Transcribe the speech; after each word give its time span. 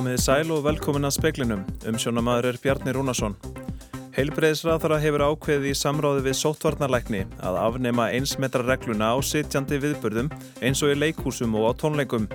Komiði 0.00 0.20
sæl 0.24 0.52
og 0.54 0.62
velkomin 0.64 1.04
að 1.04 1.12
speklinum. 1.12 1.64
Umsjónamaður 1.90 2.46
er 2.48 2.58
Bjarni 2.62 2.92
Rúnarsson. 2.96 3.34
Heilbreyðisraðara 4.14 4.96
hefur 5.02 5.24
ákveðið 5.26 5.66
í 5.68 5.72
samráði 5.76 6.22
við 6.24 6.38
sóttvarnarlækni 6.38 7.20
að 7.44 7.58
afnema 7.60 8.06
einsmetra 8.08 8.64
regluna 8.64 9.10
á 9.12 9.20
sitjandi 9.20 9.76
viðburðum 9.82 10.30
eins 10.64 10.80
og 10.80 10.94
í 10.94 10.96
leikhúsum 11.02 11.58
og 11.60 11.68
á 11.68 11.72
tónleikum. 11.82 12.30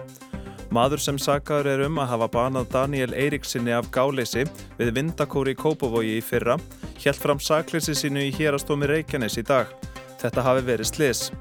Maður 0.70 1.02
sem 1.08 1.18
sagaður 1.18 1.72
er 1.72 1.84
um 1.88 1.98
að 2.04 2.12
hafa 2.12 2.30
banað 2.38 2.70
Daniel 2.76 3.18
Eiríksinni 3.18 3.74
af 3.74 3.90
gáleysi 3.90 4.46
við 4.78 4.94
vindakóri 5.00 5.58
í 5.58 5.60
Kópavogi 5.64 6.20
í 6.20 6.22
fyrra, 6.22 6.60
helt 7.02 7.24
fram 7.26 7.42
sakleysi 7.42 7.98
sínu 7.98 8.28
í 8.28 8.36
hérastómi 8.38 8.94
Reykjanes 8.94 9.42
í 9.42 9.48
dag. 9.50 9.74
Þetta 10.22 10.46
hafi 10.52 10.68
verið 10.70 10.92
slis. 10.94 11.32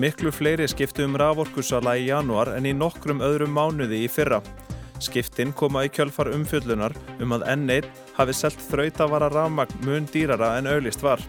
Miklu 0.00 0.32
fleiri 0.32 0.64
skiptu 0.64 1.04
um 1.04 1.20
raforkusala 1.20 1.98
í 2.00 2.06
januar 2.08 2.54
en 2.56 2.64
í 2.64 2.72
nokkrum 2.72 3.20
öðrum 3.20 3.52
mánuði 3.52 4.06
í 4.06 4.08
fyrra. 4.08 4.40
Skiptin 5.02 5.52
koma 5.56 5.82
í 5.86 5.90
kjölfar 5.92 6.30
umfjöllunar 6.32 6.94
um 7.22 7.34
að 7.34 7.46
N1 7.56 7.88
hafi 8.16 8.36
selt 8.36 8.60
þrautavara 8.68 9.30
rafmagn 9.32 9.82
mun 9.86 10.06
dýrara 10.12 10.54
en 10.60 10.70
auglist 10.70 11.02
var. 11.02 11.22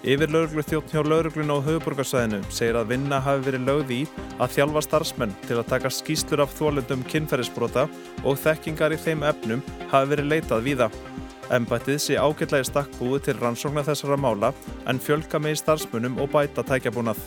Yfir 0.00 0.30
lauruglu 0.32 0.62
þjótt 0.64 0.94
hjá 0.94 1.02
lauruglun 1.04 1.52
á 1.52 1.56
höfuborgarsvæðinu 1.60 2.38
segir 2.48 2.78
að 2.80 2.94
vinna 2.94 3.18
hafi 3.20 3.44
verið 3.50 3.66
lögð 3.68 3.90
í 3.92 3.98
að 4.40 4.54
þjálfa 4.54 4.82
starfsmenn 4.86 5.34
til 5.44 5.58
að 5.60 5.68
taka 5.74 5.92
skýslur 5.92 6.44
af 6.44 6.54
þólundum 6.56 7.04
kynferðisbrota 7.10 7.84
og 8.24 8.40
þekkingar 8.40 8.96
í 8.96 9.00
þeim 9.02 9.26
efnum 9.28 9.64
hafi 9.92 10.12
verið 10.14 10.32
leitað 10.32 10.64
víða. 10.70 10.88
Embættið 11.52 12.00
sé 12.00 12.16
ágætlega 12.16 12.68
stakk 12.68 12.96
búið 12.96 13.26
til 13.28 13.36
rannsóknar 13.42 13.88
þessara 13.90 14.16
mála 14.16 14.54
en 14.88 15.02
fjölka 15.02 15.42
með 15.42 15.58
í 15.58 15.62
starfsmunum 15.64 16.20
og 16.22 16.32
bæta 16.32 16.64
tækjabúnað. 16.64 17.20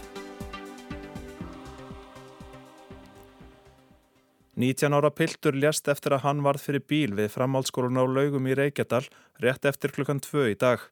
19 4.63 4.95
ára 4.95 5.09
piltur 5.11 5.57
ljast 5.59 5.89
eftir 5.91 6.13
að 6.15 6.23
hann 6.23 6.43
varð 6.45 6.63
fyrir 6.63 6.83
bíl 6.87 7.15
við 7.17 7.33
framhaldsskólun 7.33 7.99
á 7.99 8.07
laugum 8.07 8.45
í 8.47 8.53
Reykjadal 8.55 9.03
rétt 9.43 9.65
eftir 9.67 9.91
klukkan 9.91 10.21
2 10.23 10.45
í 10.53 10.55
dag. 10.59 10.85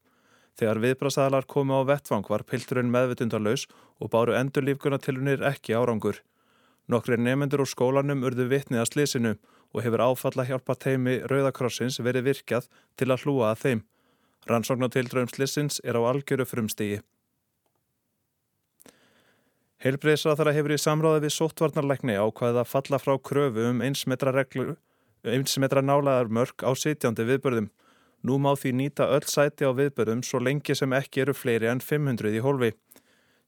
Þegar 0.59 0.81
viðbrasaðalar 0.83 1.47
komu 1.47 1.77
á 1.79 1.81
vettvang 1.87 2.27
var 2.27 2.43
pilturinn 2.43 2.91
meðvitundarlaus 2.91 3.69
og 4.03 4.11
báru 4.11 4.35
endur 4.35 4.65
lífgunartilunir 4.67 5.45
ekki 5.47 5.77
árangur. 5.77 6.19
Nokkri 6.91 7.15
nefnendur 7.15 7.63
úr 7.63 7.71
skólanum 7.71 8.25
urðu 8.27 8.49
vitnið 8.51 8.83
að 8.83 8.91
slísinu 8.91 9.33
og 9.71 9.85
hefur 9.85 10.03
áfalla 10.03 10.47
hjálpa 10.49 10.75
teimi 10.75 11.21
Rauðakrossins 11.31 12.01
verið 12.03 12.27
virkjað 12.27 12.67
til 12.99 13.07
að 13.07 13.23
hlúa 13.23 13.53
að 13.53 13.63
þeim. 13.63 13.85
Rannsóknartildröðum 14.51 15.31
slísins 15.31 15.79
er 15.85 15.95
á 15.95 16.01
algjöru 16.11 16.49
frumstigi. 16.49 16.99
Heilbreyðsraðara 19.81 20.51
hefur 20.53 20.75
í 20.75 20.77
samráði 20.77 21.23
við 21.23 21.31
sóttvarnarleikni 21.33 22.13
ákvaðið 22.13 22.57
að 22.61 22.67
falla 22.69 22.97
frá 23.01 23.15
kröfu 23.17 23.63
um 23.65 23.79
einsmetra, 23.81 25.81
nálaðar 25.81 26.27
mörg 26.29 26.61
á 26.61 26.69
sitjandi 26.77 27.23
viðbörðum. 27.25 27.71
Nú 28.21 28.35
má 28.37 28.51
því 28.53 28.75
nýta 28.77 29.07
öll 29.09 29.25
sæti 29.25 29.65
á 29.65 29.73
viðbörðum 29.73 30.19
svo 30.21 30.37
lengi 30.37 30.75
sem 30.77 30.93
ekki 30.93 31.23
eru 31.23 31.33
fleiri 31.33 31.65
en 31.71 31.81
500 31.81 32.29
í 32.29 32.43
hólfi. 32.45 32.69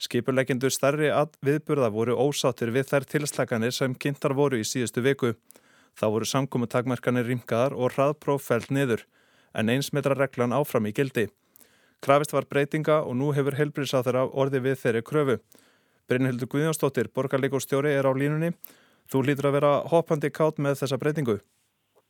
Skipurleikindur 0.01 0.73
starri 0.73 1.11
viðbörða 1.45 1.91
voru 1.93 2.15
ósáttir 2.17 2.73
við 2.73 2.89
þær 2.89 3.05
tilslaganir 3.11 3.75
sem 3.77 3.93
kynntar 3.93 4.33
voru 4.33 4.57
í 4.57 4.65
síðustu 4.65 5.03
viku. 5.05 5.35
Þá 5.93 6.05
voru 6.15 6.25
samkómutakmarkanir 6.25 7.29
rýmkaðar 7.29 7.75
og 7.77 7.93
hraðpróf 7.93 8.47
fælt 8.49 8.73
niður, 8.73 9.05
en 9.53 9.69
einsmetra 9.69 10.17
reglan 10.17 10.57
áfram 10.57 10.89
í 10.89 10.95
gildi. 10.97 11.27
Krafist 12.01 12.33
var 12.33 12.49
breytinga 12.49 13.03
og 13.05 13.13
nú 13.21 13.29
hefur 13.37 13.59
heilbreyðsraðara 13.59 14.25
orði 14.33 14.63
við 14.65 14.81
þeirri 14.81 15.05
kröfu. 15.05 15.37
Brynhildur 16.11 16.49
Guðjónsdóttir, 16.51 17.09
borgarleikórstjóri, 17.15 17.93
er 17.95 18.07
á 18.07 18.11
línunni. 18.11 18.51
Þú 19.11 19.23
lítur 19.27 19.49
að 19.49 19.57
vera 19.57 19.71
hoppandi 19.91 20.31
kátt 20.33 20.59
með 20.59 20.81
þessa 20.81 20.99
breytingu. 20.99 21.37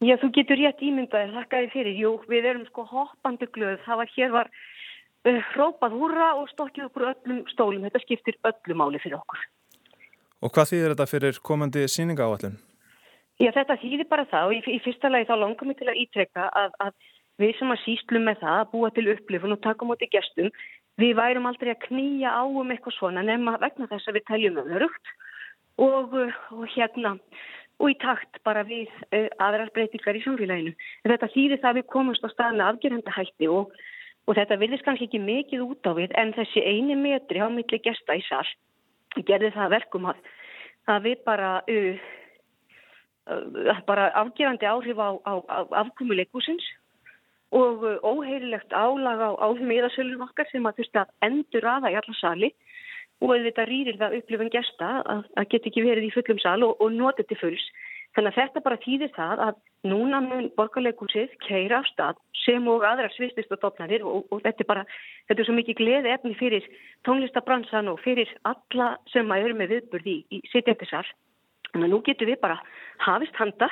Já, 0.04 0.16
þú 0.20 0.30
getur 0.36 0.60
rétt 0.60 0.82
ímyndaðið, 0.84 1.36
þakkaði 1.38 1.70
fyrir. 1.74 2.00
Jú, 2.02 2.14
við 2.30 2.50
erum 2.52 2.66
sko 2.68 2.86
hoppandi 2.90 3.48
glöð. 3.56 3.78
Það 3.86 4.02
var 4.02 4.14
hér 4.16 4.34
var 4.34 4.52
uh, 4.52 5.40
hrópað 5.54 5.98
húra 6.00 6.30
og 6.42 6.50
stokkið 6.52 6.90
okkur 6.90 7.08
öllum 7.14 7.42
stólum. 7.54 7.86
Þetta 7.88 8.04
skiptir 8.04 8.40
öllu 8.50 8.78
máli 8.82 9.02
fyrir 9.04 9.20
okkur. 9.22 9.48
Og 10.44 10.52
hvað 10.52 10.74
þýðir 10.74 10.96
þetta 10.96 11.10
fyrir 11.14 11.42
komandi 11.46 11.88
síninga 11.88 12.28
áallin? 12.28 12.58
Já, 13.42 13.50
þetta 13.56 13.80
þýðir 13.82 14.10
bara 14.10 14.28
það 14.30 14.50
og 14.50 14.56
í, 14.58 14.62
í 14.76 14.80
fyrsta 14.84 15.10
lagi 15.10 15.30
þá 15.30 15.36
langar 15.40 15.70
mig 15.70 15.80
til 15.80 15.90
að 15.90 16.00
ítrekka 16.04 16.50
að, 16.54 16.76
að 16.84 17.12
við 17.42 17.56
sem 17.58 17.72
að 17.74 17.82
sístlum 17.86 18.28
með 18.28 18.44
það 18.44 18.60
að 18.60 18.72
búa 18.74 18.90
til 18.94 19.06
upplifun 19.14 19.56
og 19.56 19.62
taka 19.64 19.88
móti 19.88 20.10
gestum 20.12 20.52
Við 21.02 21.16
værum 21.18 21.48
aldrei 21.50 21.72
að 21.74 21.86
knýja 21.88 22.32
á 22.38 22.44
um 22.46 22.70
eitthvað 22.70 22.98
svona 23.00 23.24
nema 23.26 23.56
vegna 23.62 23.90
þess 23.90 24.10
að 24.10 24.20
við 24.20 24.26
teljum 24.30 24.60
um 24.62 24.74
örugt 24.78 25.14
og, 25.82 26.14
og 26.54 26.66
hérna 26.76 27.16
og 27.82 27.90
í 27.90 27.96
takt 28.02 28.38
bara 28.46 28.62
við 28.68 28.92
uh, 29.10 29.30
aðrar 29.42 29.72
breytingar 29.74 30.20
í 30.20 30.22
samfélaginu. 30.24 30.76
En 31.04 31.14
þetta 31.14 31.32
þýðir 31.34 31.62
það 31.64 31.72
að 31.72 31.80
við 31.80 31.90
komumst 31.96 32.28
á 32.28 32.30
staðna 32.34 32.68
afgerðanda 32.70 33.16
hætti 33.16 33.50
og, 33.50 33.74
og 34.28 34.38
þetta 34.38 34.60
virðist 34.62 34.86
kannski 34.86 35.10
ekki 35.10 35.24
mikið 35.24 35.66
út 35.66 35.90
á 35.90 35.92
við 35.98 36.14
en 36.20 36.36
þessi 36.38 36.62
eini 36.62 37.00
metri 37.00 37.42
á 37.42 37.50
milli 37.50 37.82
gesta 37.82 38.18
í 38.18 38.24
sall 38.28 39.26
gerði 39.26 39.52
það 39.54 39.74
verkum 39.76 40.08
að, 40.10 40.22
að 40.90 41.10
við 41.10 41.26
bara, 41.26 41.50
uh, 41.74 42.06
bara 43.90 44.08
afgerðandi 44.22 44.70
áhrif 44.70 45.02
á, 45.02 45.10
á, 45.26 45.34
á 45.42 45.58
afkomuleikúsins 45.84 46.70
og 47.54 47.86
uh, 47.86 47.98
óheirilegt 48.02 48.74
álag 48.74 49.22
á, 49.22 49.30
á 49.38 49.48
miðasölunum 49.54 50.26
okkar 50.28 50.50
sem 50.50 50.66
að 50.66 50.82
þurfti 50.82 51.02
að 51.04 51.14
endur 51.30 51.70
aða 51.70 51.94
í 51.94 51.98
alla 52.00 52.18
sali 52.20 52.50
og 53.24 53.34
þetta 53.46 53.66
rýrir 53.70 54.00
það 54.02 54.18
upplifun 54.20 54.52
gesta 54.54 54.90
að, 55.02 55.26
að 55.40 55.50
geta 55.54 55.70
ekki 55.70 55.86
verið 55.86 56.08
í 56.10 56.14
fullum 56.16 56.42
sal 56.44 56.60
og, 56.66 56.82
og 56.82 56.96
notið 56.96 57.30
til 57.30 57.40
fulls. 57.44 57.66
Þannig 58.14 58.30
að 58.30 58.40
þetta 58.40 58.62
bara 58.66 58.82
þýðir 58.84 59.12
það 59.16 59.40
að 59.48 59.62
núna 59.90 60.20
mun 60.22 60.50
borgarleikursið 60.58 61.32
keira 61.48 61.80
af 61.82 61.88
stað 61.90 62.20
sem 62.44 62.68
og 62.70 62.84
aðra 62.86 63.10
svistist 63.16 63.54
og 63.56 63.62
dopnarir 63.62 64.04
og, 64.06 64.28
og 64.30 64.44
þetta 64.44 64.62
er 64.66 64.70
bara, 64.70 64.84
þetta 65.30 65.42
er 65.42 65.50
svo 65.50 65.56
mikið 65.58 65.80
gleði 65.80 66.14
efni 66.14 66.36
fyrir 66.38 66.68
tónlistabransan 67.08 67.90
og 67.90 68.02
fyrir 68.04 68.30
alla 68.50 68.92
sem 69.14 69.32
að 69.34 69.48
eru 69.48 69.58
með 69.62 69.74
viðburði 69.78 70.14
í, 70.14 70.38
í 70.38 70.44
sitjandisar. 70.52 71.10
Þannig 71.72 71.88
að 71.88 71.94
nú 71.96 72.02
getur 72.06 72.30
við 72.30 72.42
bara 72.44 72.60
hafist 73.02 73.40
handa 73.42 73.72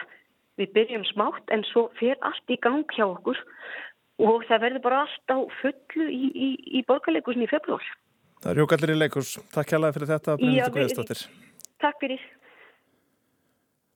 við 0.61 0.73
byrjum 0.77 1.05
smátt 1.11 1.53
en 1.55 1.65
svo 1.71 1.87
fer 1.99 2.19
allt 2.27 2.53
í 2.53 2.59
gang 2.63 2.85
hjá 2.95 3.05
okkur 3.07 3.39
og 4.21 4.45
það 4.49 4.63
verður 4.65 4.85
bara 4.85 5.01
allt 5.05 5.33
á 5.33 5.37
fullu 5.61 6.07
í, 6.07 6.29
í, 6.29 6.49
í 6.77 6.83
borgarleikursin 6.87 7.45
í 7.45 7.49
februar. 7.51 7.83
Það 8.41 8.51
er 8.53 8.61
hjókallir 8.61 8.93
í 8.93 8.99
leikurs. 9.01 9.35
Takk 9.53 9.73
hjálpa 9.73 9.91
fyrir 9.97 10.11
þetta, 10.15 10.37
Bryndur 10.39 10.73
Guðstóttir. 10.77 11.25
Takk 11.81 11.99
fyrir. 12.01 12.23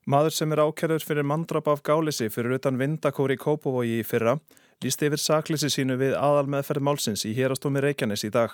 Maður 0.05 0.35
sem 0.37 0.51
er 0.53 0.61
ákjörður 0.61 1.05
fyrir 1.05 1.25
mandrap 1.25 1.71
af 1.71 1.81
gálisi 1.85 2.29
fyrir 2.29 2.59
utan 2.59 2.77
vindakóri 2.77 3.39
í 3.39 3.41
Kópavogi 3.41 3.99
í 4.03 4.05
fyrra 4.05 4.35
líst 4.83 5.03
yfir 5.05 5.21
saklisi 5.21 5.69
sínu 5.71 5.97
við 5.99 6.15
aðal 6.19 6.47
meðferð 6.51 6.85
málsins 6.85 7.25
í 7.27 7.33
hérastómi 7.37 7.83
Reykjanes 7.83 8.25
í 8.27 8.31
dag. 8.33 8.53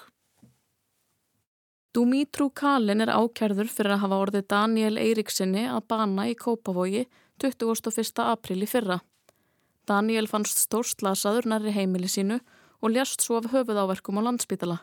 Dumitru 1.92 2.48
Kalin 2.56 3.04
er 3.04 3.12
ákjörður 3.12 3.68
fyrir 3.68 3.98
að 3.98 4.04
hafa 4.06 4.20
orðið 4.26 4.46
Daniel 4.54 4.94
Eiríksinni 5.02 5.66
að 5.68 5.82
bana 5.92 6.30
í 6.32 6.38
Kópavogi 6.40 7.04
21. 7.42 8.22
april 8.22 8.62
í 8.62 8.68
fyrra. 8.70 9.00
Daniel 9.90 10.28
fannst 10.30 10.60
stórslasaður 10.62 11.48
næri 11.50 11.72
heimili 11.74 12.10
sínu 12.12 12.38
og 12.82 12.94
ljast 12.94 13.24
svo 13.26 13.40
af 13.40 13.48
höfuð 13.50 13.80
áverkum 13.82 14.20
á 14.22 14.26
landsbytala. 14.28 14.78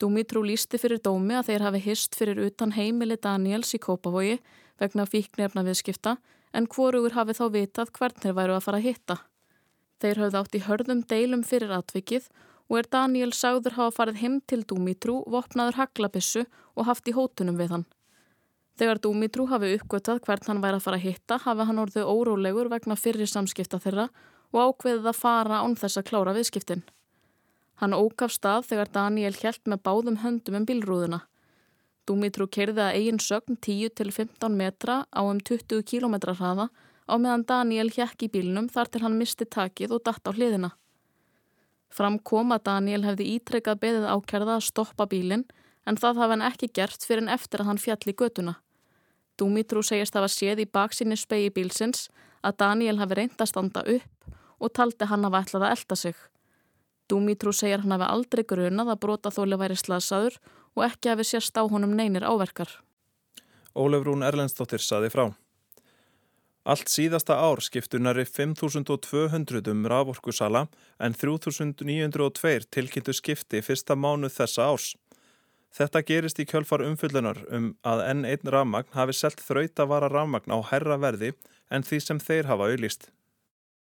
Dumitru 0.00 0.42
lísti 0.44 0.76
fyrir 0.80 1.00
dómi 1.00 1.38
að 1.38 1.48
þeir 1.48 1.64
hafi 1.64 1.80
hist 1.86 2.18
fyrir 2.18 2.42
utan 2.44 2.74
heimili 2.76 3.16
Daniels 3.16 3.72
í 3.72 3.80
Kópavogi 3.80 4.36
vegna 4.80 5.06
fíknefna 5.08 5.64
viðskipta 5.64 6.18
en 6.52 6.68
hvorugur 6.68 7.16
hafi 7.16 7.36
þá 7.38 7.46
vitað 7.56 7.92
hvern 7.96 8.20
þeir 8.20 8.36
væru 8.36 8.56
að 8.56 8.64
fara 8.66 8.80
að 8.82 8.88
hitta. 8.90 9.16
Þeir 10.00 10.20
höfðu 10.24 10.40
átt 10.42 10.58
í 10.58 10.64
hörðum 10.66 11.00
deilum 11.08 11.44
fyrir 11.44 11.72
atvikið 11.76 12.28
og 12.68 12.82
er 12.82 12.90
Daniel 12.92 13.32
sagður 13.32 13.78
hafa 13.78 13.96
farið 13.96 14.20
heim 14.20 14.36
til 14.44 14.60
Dumitru, 14.68 15.22
vopnaður 15.24 15.80
haglabissu 15.80 16.44
og 16.76 16.88
haft 16.88 17.08
í 17.08 17.16
hótunum 17.16 17.56
við 17.56 17.76
hann. 17.76 17.88
Þegar 18.80 18.96
Dúmitrú 19.04 19.44
hafi 19.50 19.74
uppgötað 19.76 20.22
hvern 20.24 20.46
hann 20.46 20.60
væri 20.62 20.78
að 20.78 20.84
fara 20.86 20.96
að 20.96 21.02
hitta 21.04 21.36
hafi 21.44 21.64
hann 21.68 21.80
orðið 21.82 22.06
órólegur 22.08 22.70
vegna 22.72 22.94
fyrir 22.96 23.28
samskipta 23.28 23.76
þeirra 23.76 24.06
og 24.54 24.60
ákveðið 24.70 25.08
að 25.10 25.18
fara 25.18 25.58
án 25.60 25.74
þess 25.76 26.00
að 26.00 26.06
klára 26.08 26.32
viðskiptin. 26.32 26.80
Hann 27.82 27.92
ógaf 27.92 28.32
stað 28.32 28.70
þegar 28.70 28.88
Daniel 28.94 29.34
hjælt 29.36 29.68
með 29.68 29.82
báðum 29.84 30.16
höndum 30.22 30.56
um 30.56 30.64
bílrúðuna. 30.70 31.18
Dúmitrú 32.08 32.46
kerði 32.48 32.80
að 32.86 32.96
eigin 32.96 33.20
sögn 33.20 33.60
10-15 33.68 34.56
metra 34.56 34.96
á 35.12 35.20
um 35.28 35.44
20 35.44 35.84
km 35.84 36.16
hraða 36.32 36.70
á 37.04 37.14
meðan 37.20 37.44
Daniel 37.52 37.92
hjekk 37.92 38.24
í 38.24 38.30
bílnum 38.32 38.72
þar 38.72 38.88
til 38.88 39.04
hann 39.04 39.20
misti 39.20 39.44
takið 39.44 39.98
og 39.98 40.04
datt 40.08 40.24
á 40.24 40.32
hliðina. 40.32 40.72
Fram 41.92 42.16
kom 42.16 42.56
að 42.56 42.64
Daniel 42.72 43.04
hefði 43.04 43.28
ítrekkað 43.36 43.84
beðið 43.84 44.08
ákjærða 44.08 44.56
að 44.56 44.66
stoppa 44.70 45.04
bílinn 45.04 45.44
en 45.84 46.00
það 46.00 46.24
hafa 46.24 46.32
hann 46.32 46.48
ekki 46.48 46.72
gert 46.72 47.04
fyrir 47.04 47.26
en 47.26 47.32
eftir 47.36 47.60
að 47.60 47.74
hann 47.74 47.84
fjall 47.84 48.08
í 48.08 48.16
götuna. 48.16 48.56
Dumitru 49.40 49.82
segist 49.86 50.16
að 50.16 50.26
hafa 50.26 50.34
séð 50.34 50.64
í 50.64 50.68
baksinni 50.68 51.16
spegi 51.16 51.52
bílsins 51.56 52.08
að 52.44 52.58
Daniel 52.60 52.98
hafi 53.00 53.16
reynd 53.16 53.40
að 53.40 53.48
standa 53.48 53.84
upp 53.88 54.36
og 54.60 54.72
taldi 54.76 55.08
hann 55.08 55.24
að 55.24 55.38
ætlaði 55.40 55.68
að 55.68 55.76
elda 55.76 55.96
sig. 55.96 56.16
Dumitru 57.08 57.52
segir 57.56 57.82
hann 57.82 57.96
hafi 57.96 58.08
aldrei 58.12 58.44
grunað 58.44 58.92
að 58.92 59.02
brota 59.04 59.32
þóli 59.34 59.58
væri 59.60 59.78
slasaður 59.80 60.36
og 60.76 60.84
ekki 60.86 61.12
hafi 61.14 61.26
sérst 61.32 61.56
á 61.56 61.64
honum 61.64 61.96
neynir 61.96 62.26
áverkar. 62.28 62.70
Ólef 63.74 64.04
Rún 64.04 64.26
Erlendstóttir 64.26 64.82
saði 64.82 65.10
frá. 65.14 65.30
Allt 66.70 66.90
síðasta 66.92 67.38
ár 67.40 67.62
skiptunari 67.64 68.26
5.200 68.28 69.70
um 69.72 69.86
raforkusala 69.88 70.66
en 71.00 71.16
3.902 71.16 72.66
tilkynntu 72.68 73.14
skipti 73.16 73.62
fyrsta 73.64 73.96
mánuð 73.96 74.36
þessa 74.36 74.68
árs. 74.68 74.90
Þetta 75.70 76.02
gerist 76.02 76.40
í 76.42 76.48
kjölfar 76.50 76.82
umfyllunar 76.82 77.44
um 77.54 77.70
að 77.86 78.02
N1 78.08 78.50
rafmagn 78.50 78.90
hafi 78.96 79.14
selt 79.14 79.40
þraut 79.44 79.78
að 79.78 79.92
vara 79.94 80.10
rafmagn 80.10 80.50
á 80.50 80.58
herra 80.72 80.98
verði 80.98 81.32
en 81.70 81.86
því 81.86 82.00
sem 82.02 82.22
þeir 82.22 82.50
hafa 82.50 82.70
auðlist. 82.72 83.10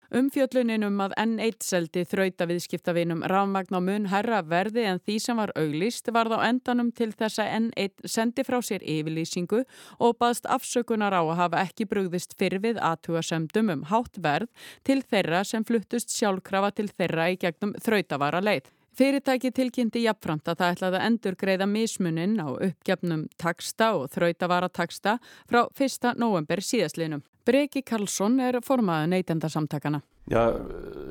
Umfjöllunin 0.08 0.86
um 0.88 1.02
að 1.04 1.14
N1 1.20 1.66
seldi 1.68 2.06
þrauta 2.08 2.46
viðskiptavinum 2.48 3.26
rafmagn 3.28 3.76
á 3.76 3.80
mun 3.84 4.06
herra 4.08 4.40
verði 4.40 4.86
en 4.88 5.02
því 5.04 5.18
sem 5.20 5.40
var 5.42 5.52
auglist 5.60 6.08
var 6.16 6.32
þá 6.32 6.38
endanum 6.48 6.94
til 6.96 7.10
þess 7.12 7.42
að 7.44 7.52
N1 7.58 8.08
sendi 8.08 8.46
frá 8.48 8.62
sér 8.64 8.86
yfirlýsingu 8.88 9.66
og 10.00 10.16
baðst 10.22 10.48
afsökunar 10.48 11.12
á 11.12 11.20
að 11.20 11.36
hafa 11.42 11.66
ekki 11.68 11.90
brugðist 11.92 12.38
fyrir 12.40 12.64
við 12.64 12.80
aðtugasömdum 12.80 13.74
um 13.76 13.84
hátt 13.92 14.16
verð 14.24 14.72
til 14.88 15.02
þeirra 15.04 15.44
sem 15.44 15.68
fluttust 15.68 16.16
sjálfkrafa 16.16 16.72
til 16.80 16.88
þeirra 16.88 17.28
í 17.36 17.40
gegnum 17.44 17.76
þrautavara 17.84 18.40
leið. 18.48 18.72
Fyrirtæki 18.98 19.52
tilkynnti 19.54 20.02
jafnframt 20.08 20.48
að 20.50 20.58
það 20.58 20.72
ætlaði 20.74 20.98
að 20.98 21.04
endur 21.06 21.36
greiða 21.38 21.66
mismunin 21.70 22.32
á 22.42 22.50
uppgefnum 22.50 23.28
taksta 23.38 23.92
og 23.94 24.08
þrautavara 24.10 24.72
taksta 24.74 25.20
frá 25.46 25.68
1. 25.70 26.16
november 26.18 26.64
síðastlinum. 26.66 27.22
Breki 27.46 27.84
Karlsson 27.86 28.40
er 28.42 28.58
formaður 28.66 29.12
neytendasamtakana. 29.12 30.02
Já, 30.34 30.42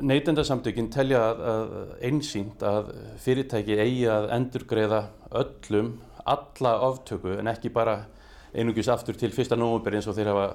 neytendasamtökin 0.02 0.90
telja 0.90 1.20
að, 1.28 1.44
að 1.52 1.76
einsýnt 2.10 2.66
að 2.66 2.90
fyrirtæki 3.22 3.78
eigi 3.78 4.10
að 4.10 4.26
endurgreiða 4.34 5.00
öllum 5.44 5.94
alla 6.26 6.74
oftöku 6.88 7.38
en 7.38 7.52
ekki 7.54 7.70
bara 7.70 8.00
einungis 8.50 8.90
aftur 8.90 9.14
til 9.14 9.30
fyrsta 9.30 9.54
nógumber 9.54 9.94
eins 9.94 10.10
og 10.10 10.18
þeir 10.18 10.32
hafa 10.32 10.50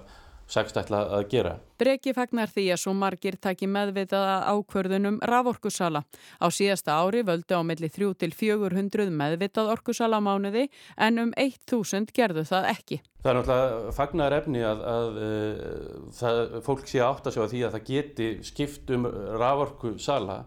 sagst 0.52 0.78
ætla 0.80 1.04
að 1.18 1.28
gera. 1.32 1.54
Breki 1.82 2.14
fagnar 2.16 2.52
því 2.52 2.66
að 2.74 2.82
svo 2.84 2.94
margir 2.98 3.38
taki 3.42 3.70
meðvitaða 3.72 4.36
ákvörðunum 4.52 5.20
raforkusala. 5.32 6.04
Á 6.44 6.48
síðasta 6.54 6.98
ári 7.00 7.24
völdu 7.28 7.58
á 7.58 7.62
milli 7.66 7.90
3-400 7.90 9.10
meðvitað 9.16 9.72
orkusala 9.76 10.20
mánuði 10.24 10.68
en 10.98 11.24
um 11.26 11.34
1000 11.40 12.12
gerðu 12.16 12.46
það 12.50 12.70
ekki. 12.76 13.00
Það 13.22 13.32
er 13.32 13.38
náttúrulega 13.38 13.94
fagnar 13.94 14.34
efni 14.34 14.64
að, 14.66 14.84
að, 14.92 15.20
að 15.22 15.22
eh, 15.26 15.96
það, 16.18 16.40
fólk 16.66 16.88
sé 16.90 17.04
átt 17.06 17.30
að 17.30 17.36
sjá 17.36 17.44
að 17.46 17.52
því 17.54 17.64
að 17.68 17.76
það 17.76 17.88
geti 17.92 18.30
skipt 18.50 18.94
um 18.96 19.08
raforkusala. 19.42 20.42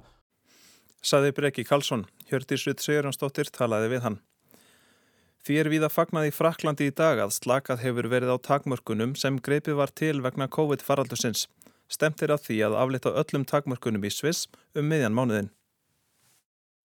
Saði 1.05 1.35
Breki 1.37 1.67
Karlsson, 1.69 2.07
Hjördis 2.31 2.65
Rutt 2.67 2.83
Sigurðansdóttir 2.83 3.51
talaði 3.55 3.93
við 3.93 4.07
hann. 4.09 4.23
Því 5.45 5.59
er 5.61 5.69
við 5.69 5.83
að 5.85 5.93
fagnað 5.93 6.27
í 6.31 6.33
Fraklandi 6.33 6.87
í 6.89 6.93
dag 6.97 7.19
að 7.21 7.35
slakað 7.37 7.83
hefur 7.85 8.07
verið 8.09 8.31
á 8.33 8.37
takmörkunum 8.41 9.11
sem 9.21 9.37
greipið 9.37 9.77
var 9.77 9.91
til 9.93 10.23
vegna 10.25 10.47
COVID-faraldusins. 10.49 11.45
Stemt 11.85 12.25
er 12.25 12.33
að 12.33 12.47
því 12.47 12.57
að 12.65 12.77
aflita 12.81 13.13
öllum 13.13 13.45
takmörkunum 13.45 14.07
í 14.09 14.13
Sviss 14.15 14.47
um 14.73 14.89
miðjan 14.89 15.13
mánuðin. 15.13 15.51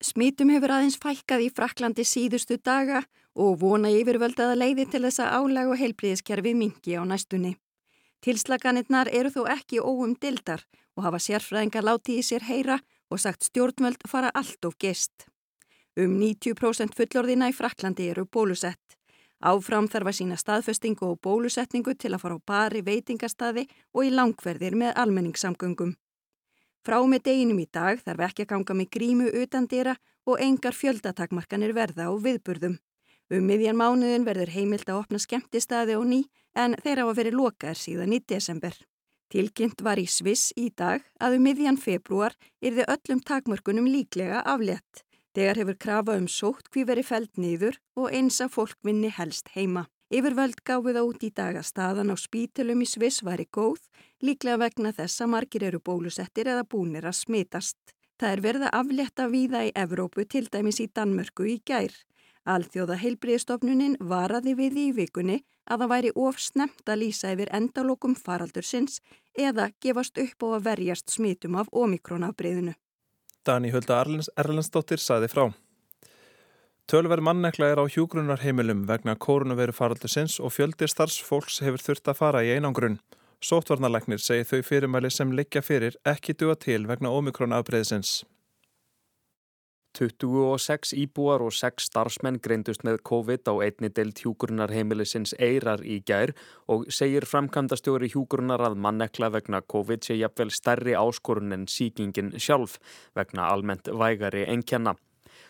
Smítum 0.03 0.51
hefur 0.51 0.75
aðeins 0.75 1.00
fækkað 1.00 1.45
í 1.45 1.50
Fraklandi 1.56 2.03
síðustu 2.03 2.59
daga 2.59 3.06
og 3.39 3.57
vona 3.63 3.94
yfirvöldaða 3.95 4.59
leiði 4.59 4.89
til 4.91 5.06
þessa 5.07 5.31
álag 5.39 5.71
og 5.71 5.79
heilblíðiskerfi 5.79 6.56
mingi 6.56 7.00
á 7.00 7.03
næstunni. 7.07 7.56
Tilslaganirnar 8.19 9.07
eru 9.07 9.31
þó 9.31 9.45
ekki 9.56 9.79
óum 9.79 10.19
dildar 10.19 10.67
og 11.00 11.07
hafa 11.07 11.23
sérfræðingar 11.23 11.88
látið 11.88 12.19
í 12.19 12.27
sér 12.27 12.47
heyra 12.51 12.81
og 13.07 13.23
sagt 13.23 13.47
stjórnvöld 13.47 14.03
fara 14.03 14.35
allt 14.35 14.67
of 14.67 14.75
gest. 14.75 15.28
Um 15.99 16.13
90% 16.21 16.95
fullorðina 16.95 17.49
í 17.51 17.53
Fraklandi 17.55 18.05
eru 18.07 18.23
bólusett. 18.23 18.95
Áfram 19.39 19.87
þarf 19.91 20.11
að 20.11 20.15
sína 20.15 20.37
staðfestingu 20.39 21.07
og 21.07 21.17
bólusetningu 21.23 21.95
til 21.99 22.13
að 22.13 22.21
fara 22.21 22.37
á 22.39 22.47
bari, 22.51 22.81
veitingastadi 22.83 23.65
og 23.95 24.05
í 24.07 24.11
langverðir 24.13 24.77
með 24.79 24.93
almenningssamgöngum. 25.03 25.95
Frá 26.87 26.99
með 27.03 27.25
deginum 27.25 27.59
í 27.59 27.67
dag 27.71 27.99
þarf 28.05 28.29
ekki 28.29 28.45
að 28.45 28.51
ganga 28.53 28.77
með 28.79 28.91
grímu 28.95 29.27
utan 29.41 29.67
dýra 29.67 29.97
og 30.27 30.39
engar 30.43 30.77
fjöldatakmarkanir 30.77 31.75
verða 31.75 32.07
á 32.07 32.13
viðburðum. 32.15 32.79
Um 33.29 33.43
miðjan 33.45 33.77
mánuðin 33.79 34.27
verður 34.27 34.53
heimilt 34.55 34.87
að 34.87 35.01
opna 35.03 35.19
skemmtistadi 35.19 35.99
og 35.99 36.07
ný 36.07 36.21
en 36.55 36.77
þeir 36.79 37.03
hafa 37.03 37.17
verið 37.19 37.39
lokaðar 37.41 37.81
síðan 37.81 38.15
í 38.15 38.23
desember. 38.23 38.73
Tilkynnt 39.29 39.83
var 39.85 39.99
í 39.99 40.07
Sviss 40.07 40.53
í 40.55 40.71
dag 40.71 41.03
að 41.19 41.37
um 41.37 41.45
miðjan 41.45 41.77
februar 41.77 42.33
er 42.63 42.79
þið 42.79 42.89
öllum 42.95 43.21
takmörkunum 43.21 43.91
líklega 43.91 44.41
aflétt. 44.41 45.03
Þegar 45.37 45.61
hefur 45.61 45.77
krafa 45.85 46.17
um 46.17 46.27
sótt 46.27 46.69
hví 46.73 46.83
veri 46.89 47.03
fælt 47.05 47.37
niður 47.37 47.77
og 47.99 48.09
eins 48.13 48.39
að 48.41 48.53
fólk 48.55 48.77
vinni 48.83 49.11
helst 49.13 49.51
heima. 49.53 49.85
Yfirvöld 50.09 50.63
gáði 50.65 50.95
það 50.95 51.07
út 51.11 51.23
í 51.23 51.29
dag 51.37 51.57
að 51.59 51.67
staðan 51.67 52.09
á 52.09 52.17
spítilum 52.17 52.81
í 52.81 52.87
Sviss 52.89 53.21
væri 53.21 53.45
góð, 53.45 53.83
líklega 54.25 54.57
vegna 54.57 54.91
þess 54.97 55.21
að 55.21 55.31
margir 55.35 55.65
eru 55.67 55.79
bólusettir 55.85 56.49
eða 56.49 56.65
búnir 56.65 57.05
að 57.05 57.19
smitast. 57.19 57.77
Það 58.17 58.33
er 58.33 58.41
verið 58.47 58.65
að 58.65 58.77
aflétta 58.79 59.27
víða 59.29 59.61
í 59.67 59.75
Evrópu 59.77 60.25
til 60.25 60.47
dæmis 60.49 60.81
í 60.81 60.89
Danmörku 60.89 61.45
í 61.45 61.59
gær. 61.61 61.93
Alþjóða 62.49 62.97
heilbriðstofnunin 63.03 63.99
varaði 64.01 64.55
við 64.57 64.81
í 64.81 64.89
vikunni 64.97 65.37
að 65.69 65.83
það 65.83 65.91
væri 65.93 66.11
of 66.25 66.41
snemt 66.41 66.89
að 66.89 67.01
lýsa 67.03 67.35
yfir 67.35 67.53
endalokum 67.53 68.17
faraldursins 68.17 68.97
eða 69.37 69.69
gefast 69.77 70.17
upp 70.17 70.41
á 70.41 70.47
að 70.57 70.65
verjast 70.71 71.13
smitum 71.13 71.59
af 71.61 71.69
omikronafbreyðinu. 71.69 72.73
Dani 73.49 73.71
Hulda 73.73 74.03
Erlendsdóttir 74.37 75.01
saði 75.01 75.27
frá. 75.31 75.47
Tölver 76.89 77.21
mannekla 77.25 77.71
er 77.71 77.79
á 77.81 77.85
hjúgrunarheimilum 77.89 78.83
vegna 78.89 79.15
kórunveru 79.25 79.73
faraldusins 79.73 80.35
og 80.37 80.53
fjöldir 80.53 80.91
starfsfólks 80.91 81.57
hefur 81.65 81.81
þurft 81.81 82.11
að 82.11 82.19
fara 82.19 82.43
í 82.45 82.51
einangrun. 82.53 82.99
Sótvarnalegnir 83.41 84.21
segi 84.21 84.45
þau 84.51 84.61
fyrirmæli 84.67 85.09
sem 85.13 85.33
liggja 85.33 85.63
fyrir 85.65 85.97
ekki 86.13 86.35
duga 86.37 86.59
til 86.61 86.85
vegna 86.89 87.09
omikronafbreyðsins. 87.09 88.19
26 89.97 90.94
íbúar 90.94 91.41
og 91.41 91.53
6 91.56 91.89
starfsmenn 91.89 92.39
greindust 92.44 92.86
með 92.86 93.01
COVID 93.09 93.50
á 93.50 93.53
einni 93.65 93.89
deilt 93.89 94.21
hjúgrunar 94.24 94.71
heimilisins 94.74 95.33
Eirar 95.39 95.81
í 95.81 96.00
gær 96.06 96.36
og 96.69 96.86
segir 96.94 97.25
framkvæmdastjóri 97.30 98.12
hjúgrunar 98.13 98.62
að 98.68 98.77
mannekla 98.86 99.31
vegna 99.33 99.62
COVID 99.62 100.06
sé 100.06 100.19
jafnvel 100.19 100.53
stærri 100.53 100.95
áskorun 101.00 101.56
en 101.57 101.68
síkingin 101.68 102.36
sjálf 102.38 102.77
vegna 103.18 103.50
almennt 103.50 103.89
vægari 103.89 104.45
enkjanna. 104.47 104.95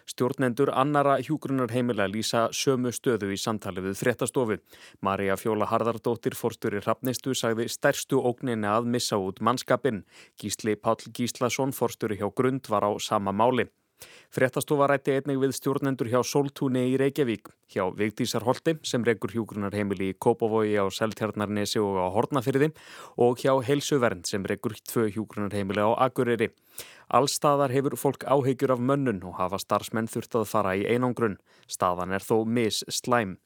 Stjórnendur 0.09 0.71
annara 0.73 1.19
hjúgrunar 1.21 1.69
heimila 1.69 2.07
lýsa 2.09 2.47
sömu 2.55 2.89
stöðu 2.95 3.29
í 3.33 3.37
samtali 3.37 3.83
við 3.85 3.99
fréttastofu. 3.99 4.57
Marja 5.05 5.35
Fjóla 5.37 5.67
Harðardóttir, 5.69 6.33
forstjóri 6.37 6.81
Hrafnistu, 6.81 7.35
sagði 7.37 7.67
stærstu 7.69 8.21
ógninni 8.25 8.69
að 8.69 8.89
missa 8.95 9.19
út 9.21 9.41
mannskapin. 9.45 10.01
Gísli 10.41 10.73
Pál 10.75 10.97
Gíslason, 11.13 11.75
forstjóri 11.77 12.17
hjá 12.17 12.31
Grund, 12.33 12.71
var 12.73 12.89
á 12.89 12.91
sama 12.97 13.35
máli. 13.35 13.69
Frettastofa 14.29 14.85
rætti 14.91 15.15
einnig 15.17 15.39
við 15.41 15.55
stjórnendur 15.57 16.05
hjá 16.11 16.19
Soltúni 16.21 16.83
í 16.91 16.97
Reykjavík, 17.01 17.47
hjá 17.73 17.87
Vigdísar 17.97 18.43
Holti 18.45 18.75
sem 18.85 19.01
regur 19.01 19.33
hjúgrunarheimili 19.33 20.11
í 20.11 20.17
Kópavogi 20.21 20.75
á 20.77 20.85
Seltjarnarnesi 20.93 21.81
og 21.81 21.97
á 21.97 22.05
Hortnafyrði 22.13 22.69
og 23.25 23.41
hjá 23.41 23.55
Heilsuvernd 23.65 24.29
sem 24.29 24.45
regur 24.45 24.77
tvö 24.85 25.07
hjúgrunarheimili 25.15 25.81
á 25.81 25.97
Akureyri. 26.05 26.51
Allstaðar 27.09 27.73
hefur 27.73 27.97
fólk 27.97 28.29
áhegjur 28.29 28.77
af 28.77 28.85
mönnun 28.85 29.25
og 29.25 29.39
hafa 29.41 29.57
starfsmenn 29.65 30.13
þurft 30.13 30.37
að 30.37 30.49
fara 30.53 30.77
í 30.77 30.85
einangrun. 30.85 31.41
Staðan 31.65 32.13
er 32.13 32.21
þó 32.21 32.45
mis 32.45 32.83
slæm. 32.85 33.39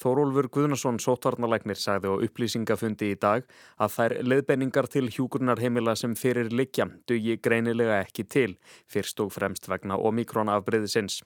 Þórólfur 0.00 0.48
Guðnason 0.48 0.96
sótvarnalegnir 1.02 1.76
sagði 1.76 2.08
á 2.08 2.22
upplýsingafundi 2.24 3.10
í 3.12 3.18
dag 3.20 3.44
að 3.76 3.96
þær 3.96 4.14
leðbenningar 4.32 4.88
til 4.88 5.10
hjúgrunarheimila 5.12 5.92
sem 5.98 6.14
fyrir 6.16 6.48
likja 6.48 6.86
dugi 7.10 7.36
greinilega 7.36 7.98
ekki 8.06 8.24
til, 8.24 8.54
fyrst 8.88 9.20
og 9.20 9.34
fremst 9.34 9.68
vegna 9.68 10.00
omikronafbriðisins. 10.00 11.20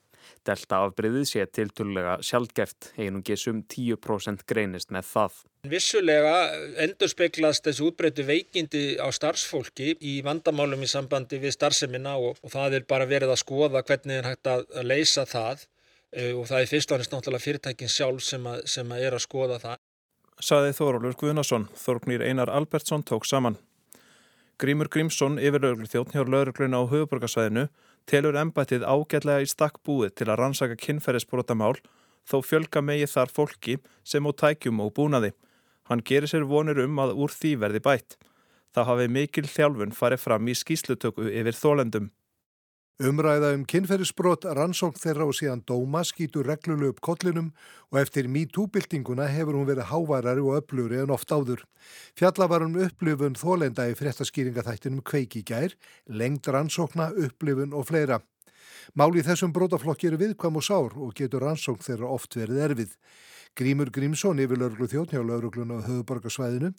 Delta-afbriðið 0.49 1.27
sé 1.29 1.45
tiltullega 1.53 2.17
sjálfgeft, 2.25 2.95
einungisum 2.99 3.63
10% 3.71 4.43
greinist 4.49 4.91
með 4.95 5.11
það. 5.11 5.43
Vissulega 5.71 6.35
endur 6.85 7.13
speklast 7.13 7.65
þessu 7.69 7.91
útbreytu 7.91 8.27
veikindi 8.29 8.97
á 9.01 9.09
starfsfólki 9.15 9.95
í 10.01 10.19
vandamálum 10.27 10.83
í 10.85 10.91
sambandi 10.91 11.39
við 11.41 11.55
starfseminna 11.57 12.17
og, 12.19 12.41
og 12.43 12.53
það 12.53 12.81
er 12.81 12.89
bara 12.91 13.09
verið 13.09 13.37
að 13.37 13.41
skoða 13.45 13.85
hvernig 13.87 14.19
er 14.19 14.29
hægt 14.33 14.51
að 14.51 14.67
leysa 14.83 15.25
það. 15.29 15.65
Eh, 16.15 16.31
og 16.31 16.47
það 16.47 16.63
er 16.63 16.71
fyrst 16.71 16.93
og 16.93 16.97
annars 16.99 17.11
náttúrulega 17.11 17.43
fyrirtækin 17.43 17.91
sjálf 17.91 18.23
sem 18.23 18.45
að, 18.47 18.61
sem 18.71 18.91
að 18.95 19.07
er 19.09 19.17
að 19.17 19.25
skoða 19.25 19.59
það. 19.63 19.81
Saði 20.43 20.75
Þórólur 20.79 21.17
Guðnason, 21.19 21.69
Þórgnýr 21.79 22.23
Einar 22.27 22.51
Albertsson 22.51 23.03
tók 23.07 23.27
saman. 23.27 23.57
Grímur 24.63 24.87
Grímsson, 24.87 25.41
yfirlauglu 25.43 25.89
þjóttn 25.91 26.15
hjá 26.15 26.23
laurugluna 26.31 26.79
á 26.79 26.83
höfuborgarsvæðinu, 26.87 27.65
telur 28.07 28.39
embættið 28.39 28.87
ágætlega 28.87 29.43
í 29.43 29.51
stakk 29.51 29.81
búið 29.87 30.15
til 30.21 30.29
að 30.29 30.39
rannsaka 30.39 30.79
kynferðisbrotamál 30.79 31.75
þó 32.31 32.37
fjölga 32.47 32.83
megi 32.85 33.09
þar 33.11 33.33
fólki 33.35 33.81
sem 34.07 34.23
á 34.23 34.31
tækjum 34.31 34.85
og 34.85 34.95
búnaði. 34.95 35.33
Hann 35.91 36.05
gerir 36.07 36.31
sér 36.31 36.47
vonir 36.47 36.79
um 36.85 37.03
að 37.03 37.17
úr 37.19 37.35
því 37.35 37.57
verði 37.65 37.83
bætt. 37.83 38.19
Það 38.75 38.89
hafi 38.91 39.09
mikil 39.17 39.49
þjálfun 39.51 39.97
farið 39.99 40.23
fram 40.23 40.47
í 40.47 40.55
skýslutöku 40.55 41.27
yfir 41.31 41.59
þólendum. 41.59 42.13
Umræða 43.03 43.49
um 43.57 43.65
kynferðisbrot, 43.67 44.45
rannsókn 44.55 45.01
þeirra 45.03 45.25
og 45.27 45.35
síðan 45.35 45.65
dóma 45.67 46.05
skýtur 46.07 46.47
reglulu 46.47 46.93
upp 46.93 47.01
kollinum 47.03 47.49
og 47.91 47.99
eftir 47.99 48.29
MeToo-byltinguna 48.31 49.27
hefur 49.33 49.59
hún 49.59 49.67
verið 49.67 49.89
hávarari 49.91 50.45
og 50.45 50.61
öfluri 50.61 51.01
en 51.03 51.11
oft 51.11 51.35
áður. 51.35 51.65
Fjalla 52.15 52.47
var 52.47 52.63
um 52.63 52.79
upplifun 52.79 53.35
þólenda 53.35 53.89
í 53.91 53.97
fréttaskýringaþættinum 53.99 55.03
kveiki 55.03 55.43
gær, 55.43 55.75
lengd 56.07 56.47
rannsókna, 56.47 57.11
upplifun 57.19 57.75
og 57.75 57.89
fleira. 57.91 58.21
Máli 58.95 59.27
þessum 59.27 59.51
brotaflokki 59.51 60.13
eru 60.13 60.23
viðkvam 60.23 60.63
og 60.63 60.63
sár 60.63 60.95
og 60.95 61.19
getur 61.19 61.43
rannsókn 61.43 61.83
þeirra 61.83 62.15
oft 62.15 62.39
verið 62.39 62.63
erfið. 62.69 62.95
Grímur 63.55 63.91
Grímsson 63.95 64.41
yfir 64.43 64.59
lauruglu 64.59 64.89
þjóttnjá 64.91 65.21
laurugluna 65.23 65.77
á 65.79 65.87
höfuborgarsvæðinu 65.87 66.73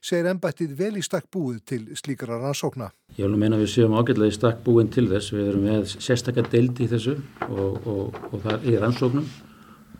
segir 0.00 0.30
ennbættið 0.30 0.70
vel 0.78 0.94
í 0.96 1.02
stakk 1.04 1.26
búið 1.28 1.58
til 1.68 1.80
slíkara 1.98 2.38
rannsókna. 2.40 2.88
Ég 3.18 3.28
vil 3.28 3.36
meina 3.36 3.58
við 3.60 3.68
séum 3.74 3.92
ágætlega 3.92 4.32
í 4.32 4.36
stakk 4.38 4.62
búin 4.64 4.88
til 4.88 5.10
þess. 5.10 5.34
Við 5.34 5.50
erum 5.50 5.66
með 5.68 5.92
sérstakar 5.92 6.48
deildi 6.48 6.86
í 6.86 6.90
þessu 6.94 7.18
og, 7.50 7.84
og, 7.84 8.16
og 8.30 8.38
það 8.46 8.54
er 8.56 8.70
í 8.72 8.80
rannsóknum 8.80 9.28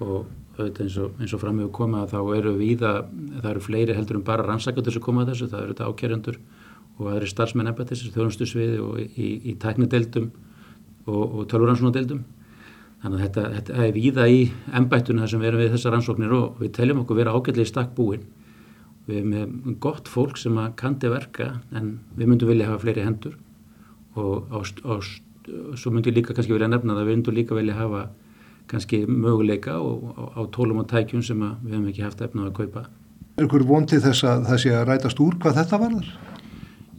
og 0.01 0.63
eins 0.63 0.97
og, 1.01 1.13
eins 1.21 1.37
og 1.37 1.43
framhjóðu 1.45 1.73
koma 1.77 2.07
þá 2.09 2.19
eru 2.39 2.57
við 2.57 2.71
í 2.71 2.81
það, 2.81 3.15
eru 3.53 3.65
fleiri 3.69 3.97
heldur 4.01 4.23
en 4.23 4.27
bara 4.33 4.49
rannsakandur 4.49 4.97
sem 4.97 5.05
koma 5.05 5.27
að 5.27 5.35
þessu. 5.35 5.53
Það 5.53 5.67
eru 5.67 5.77
þetta 5.77 5.91
ákjærandur 5.93 6.41
og 6.97 7.03
það 7.07 7.17
eru 7.19 7.33
starfsmenn 7.35 7.73
ennbættis, 7.75 8.09
þjónustu 8.09 8.49
sviði 8.49 8.81
og 8.81 9.03
í, 9.05 9.35
í 9.53 9.59
tæknideildum 9.61 10.33
og 11.13 11.45
tölvuransónadeildum. 11.53 12.25
Þannig 13.03 13.19
að 13.19 13.23
þetta, 13.25 13.45
þetta 13.57 13.79
er 13.83 13.97
víða 13.97 14.25
í 14.31 14.43
ennbættuna 14.79 15.27
sem 15.27 15.41
við 15.43 15.49
erum 15.49 15.63
við 15.65 15.73
þessar 15.75 15.95
rannsóknir 15.97 16.35
og 16.37 16.61
við 16.63 16.73
teljum 16.77 17.03
okkur 17.03 17.19
vera 17.19 17.35
ágætlega 17.35 17.67
í 17.67 17.71
stakk 17.73 17.97
búin. 17.97 18.29
Við 19.09 19.19
erum 19.19 19.33
með 19.33 19.79
gott 19.83 20.11
fólk 20.11 20.39
sem 20.39 20.61
kandi 20.79 21.11
verka 21.11 21.49
en 21.75 21.97
við 22.15 22.31
myndum 22.31 22.53
vilja 22.53 22.69
hafa 22.71 22.85
fleiri 22.85 23.07
hendur 23.09 23.35
og 24.15 24.47
á, 24.55 24.59
á, 24.63 24.95
svo 25.75 25.91
myndum 25.91 26.13
við 26.13 26.21
líka 26.21 26.37
kannski 26.37 26.55
vilja 26.55 26.71
nefna 26.71 26.95
það 26.95 27.09
við 27.09 27.17
myndum 27.17 27.39
líka 27.41 27.59
vilja 27.59 27.79
hafa 27.81 28.05
kannski 28.71 29.03
möguleika 29.11 29.81
og, 29.83 30.13
á, 30.15 30.23
á 30.39 30.43
tólum 30.55 30.85
og 30.85 30.91
tækjum 30.93 31.27
sem 31.27 31.43
við 31.43 31.75
hefum 31.75 31.89
ekki 31.91 32.07
haft 32.07 32.23
efna 32.23 32.47
að 32.47 32.59
kaupa. 32.61 32.87
Er 33.35 33.49
ykkur 33.49 33.67
vontið 33.67 34.07
þess 34.07 34.29
að 34.29 34.47
það 34.47 34.63
sé 34.63 34.77
að 34.77 34.87
rætast 34.93 35.25
úr 35.25 35.41
hvað 35.43 35.59
þetta 35.59 35.83
varðar? 35.83 36.13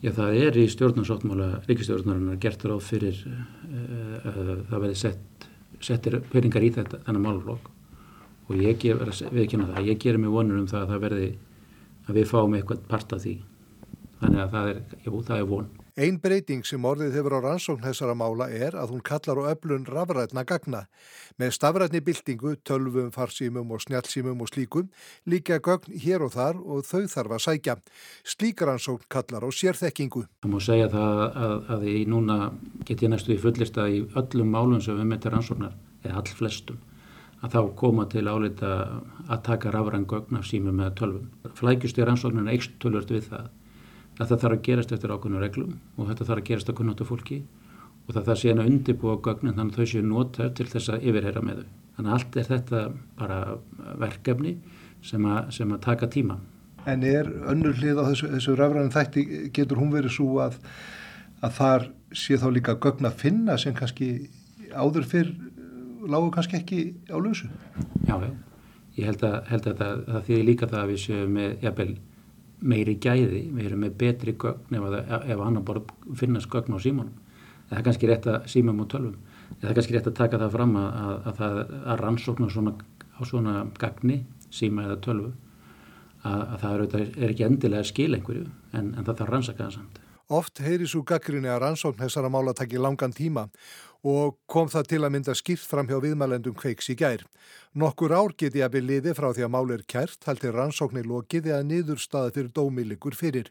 Já 0.03 0.11
það 0.11 0.37
er 0.43 0.57
í 0.59 0.63
stjórnarsáttmála 0.67 1.49
ríkistjórnarinnar 1.69 2.39
gert 2.43 2.65
ráð 2.67 2.81
fyrir 2.83 3.21
uh, 3.29 3.43
uh, 4.19 4.57
það 4.67 4.81
verði 4.81 4.97
sett 4.99 5.21
settir 5.83 6.19
peningar 6.31 6.63
í 6.65 6.71
þetta, 6.73 7.01
þennan 7.05 7.25
málflokk 7.27 7.69
og 8.49 8.59
ég 8.59 8.79
ger, 8.81 8.99
við 9.31 9.49
kynna 9.53 9.69
það, 9.71 9.87
ég 9.87 9.99
gerir 10.03 10.19
mig 10.19 10.33
vonur 10.33 10.59
um 10.59 10.67
það 10.67 10.81
að 10.81 10.93
það 10.93 11.03
verði 11.05 11.29
að 12.03 12.17
við 12.19 12.27
fáum 12.27 12.55
eitthvað 12.57 12.81
part 12.91 13.15
af 13.15 13.23
því. 13.23 13.37
Þannig 14.19 14.41
að 14.43 14.55
það 14.55 14.69
er, 14.71 14.81
jú, 15.05 15.21
það 15.29 15.37
er 15.39 15.47
von 15.51 15.69
Einn 15.93 16.15
breyting 16.17 16.63
sem 16.65 16.81
orðið 16.89 17.19
hefur 17.19 17.35
á 17.37 17.39
rannsókn 17.43 17.83
þessara 17.85 18.15
mála 18.17 18.47
er 18.49 18.73
að 18.73 18.95
hún 18.95 19.03
kallar 19.05 19.37
á 19.45 19.53
öflun 19.53 19.83
rafrætna 19.85 20.41
gagna. 20.41 20.79
Með 21.37 21.51
stafrætni 21.53 22.01
byltingu, 22.01 22.55
tölvum, 22.65 23.11
farsímum 23.13 23.69
og 23.69 23.83
snjálsímum 23.83 24.41
og 24.41 24.49
slíkum 24.49 24.89
líka 25.29 25.59
gögn 25.61 25.93
hér 25.93 26.25
og 26.25 26.33
þar 26.33 26.57
og 26.65 26.81
þau 26.89 27.05
þarf 27.13 27.37
að 27.37 27.45
sækja. 27.45 27.77
Slík 28.25 28.65
rannsókn 28.65 29.05
kallar 29.05 29.45
á 29.45 29.49
sérþekkingu. 29.53 30.25
Það 30.41 30.55
má 30.55 30.59
segja 30.65 30.89
það 30.89 31.23
að, 31.29 31.55
að 31.77 31.87
ég 31.91 32.09
núna 32.09 32.37
get 32.89 33.05
ég 33.05 33.13
næstu 33.13 33.37
í 33.37 33.41
fullista 33.45 33.85
í 33.85 34.01
öllum 34.17 34.49
málum 34.49 34.81
sem 34.81 34.97
við 34.97 35.11
meðtum 35.13 35.37
rannsóknar, 35.37 35.77
eða 36.01 36.23
all 36.23 36.37
flestum 36.41 36.81
að 37.43 37.53
þá 37.53 37.61
koma 37.77 38.09
til 38.09 38.25
álita 38.25 38.69
að 39.27 39.41
taka 39.45 39.69
rafræn 39.69 40.09
gögn 40.09 40.39
af 40.39 40.49
símum 40.49 40.79
með 40.79 40.95
tölvum. 41.03 41.25
Flækjust 41.53 41.99
í 41.99 42.07
rannsóknarna 42.07 42.55
eikst 42.55 42.79
tölvört 42.81 43.13
við 43.13 43.27
það 43.29 43.51
Þetta 44.17 44.39
þarf 44.43 44.57
að 44.57 44.63
gerast 44.67 44.91
eftir 44.93 45.13
ákveðinu 45.13 45.41
reglum 45.41 45.77
og 45.97 46.09
þetta 46.09 46.27
þarf 46.27 46.41
að 46.43 46.49
gerast 46.49 46.69
að 46.69 46.77
kunnáttu 46.79 47.07
fólki 47.09 47.39
og 48.03 48.11
það 48.13 48.27
þarf 48.27 48.41
síðan 48.41 48.61
að 48.61 48.69
undirbúa 48.71 49.15
gögnin 49.25 49.55
þannig 49.57 49.73
að 49.73 49.79
þau 49.79 49.91
séu 49.93 50.05
nota 50.05 50.49
til 50.57 50.67
þess 50.69 50.91
að 50.93 51.07
yfirheyra 51.09 51.43
með 51.45 51.61
þau. 51.61 51.69
Þannig 51.93 52.11
að 52.11 52.17
allt 52.17 52.37
er 52.37 52.49
þetta 52.49 52.81
bara 53.19 53.39
verkefni 54.01 54.53
sem 55.05 55.25
að, 55.29 55.39
sem 55.57 55.73
að 55.73 55.81
taka 55.85 56.09
tíma. 56.11 56.37
En 56.89 57.03
er 57.07 57.29
önnur 57.49 57.77
hlið 57.79 58.01
á 58.01 58.03
þessu, 58.09 58.29
þessu 58.33 58.55
rafræðin 58.59 58.93
þætti, 58.93 59.25
getur 59.55 59.79
hún 59.79 59.93
verið 59.93 60.15
svo 60.17 60.29
að, 60.43 60.57
að 61.41 61.57
þar 61.57 61.89
sé 62.23 62.37
þá 62.41 62.47
líka 62.53 62.77
gögn 62.83 63.07
að 63.07 63.19
finna 63.23 63.57
sem 63.61 63.75
kannski 63.77 64.09
áður 64.73 65.07
fyrr 65.09 65.31
lágu 66.09 66.31
kannski 66.33 66.59
ekki 66.59 66.81
á 67.07 67.17
lausu? 67.17 67.47
Já, 68.07 68.17
ég 68.97 69.07
held 69.07 69.23
að, 69.23 69.37
held 69.49 69.69
að 69.71 69.77
það, 69.79 70.01
það 70.09 70.25
þýðir 70.27 70.49
líka 70.49 70.69
það 70.73 70.81
að 70.81 70.91
við 70.91 70.99
séum 71.05 71.37
með 71.37 71.63
jafnvel 71.63 71.93
meiri 72.63 72.95
gæði, 73.01 73.43
við 73.53 73.69
erum 73.69 73.83
með 73.83 73.95
betri 73.99 74.35
gögn 74.39 74.77
ef, 74.79 74.97
ef 75.19 75.43
annar 75.43 75.65
bara 75.67 75.83
finnast 76.19 76.49
gögn 76.51 76.75
á 76.75 76.79
símónum. 76.83 77.15
Það 77.69 77.79
er 77.79 77.85
kannski 77.87 78.09
rétt 78.09 78.27
að 78.29 78.47
símum 78.51 78.83
og 78.83 78.89
tölvum. 78.91 79.17
Það 79.61 79.69
er 79.69 79.77
kannski 79.77 79.95
rétt 79.95 80.09
að 80.09 80.19
taka 80.19 80.39
það 80.41 80.55
fram 80.57 80.77
að, 80.79 80.89
að, 81.03 81.15
að 81.29 81.39
það 81.41 81.57
að 81.93 82.03
rannsókna 82.03 82.49
svona, 82.53 82.75
á 83.17 83.21
svona 83.27 83.55
gagni, 83.81 84.19
síma 84.53 84.87
eða 84.87 84.99
tölvu, 85.03 85.33
að, 86.23 86.41
að 86.41 86.57
það 86.63 86.85
er, 87.01 87.07
er 87.17 87.33
ekki 87.33 87.47
endilega 87.47 87.89
skil 87.89 88.11
einhverju 88.17 88.47
en, 88.47 88.93
en 88.93 89.03
það 89.03 89.19
þarf 89.21 89.33
rannsakaða 89.35 89.75
samt. 89.77 89.99
Oft 90.33 90.61
heyri 90.63 90.87
svo 90.87 91.03
gaggrinni 91.05 91.51
að 91.51 91.65
rannsókn 91.65 91.99
þessara 91.99 92.31
mála 92.31 92.53
takki 92.55 92.79
langan 92.79 93.13
tíma 93.13 93.49
og 94.03 94.35
kom 94.51 94.67
það 94.67 94.89
til 94.91 95.01
að 95.03 95.13
mynda 95.15 95.33
skýrt 95.37 95.63
fram 95.63 95.87
hjá 95.87 95.95
viðmælendum 96.03 96.55
kveiks 96.59 96.89
í 96.91 96.95
gær. 96.99 97.23
Nokkur 97.79 98.11
ár 98.13 98.33
geti 98.37 98.61
að 98.61 98.75
byrja 98.75 98.89
liði 98.89 99.13
frá 99.17 99.29
því 99.33 99.45
að 99.45 99.51
mál 99.55 99.71
er 99.73 99.83
kært 99.89 100.27
haldi 100.27 100.51
rannsóknir 100.51 101.07
lokiði 101.09 101.53
að 101.55 101.63
niðurstaða 101.69 102.33
fyrir 102.35 102.51
dómilikur 102.53 103.15
fyrir. 103.17 103.49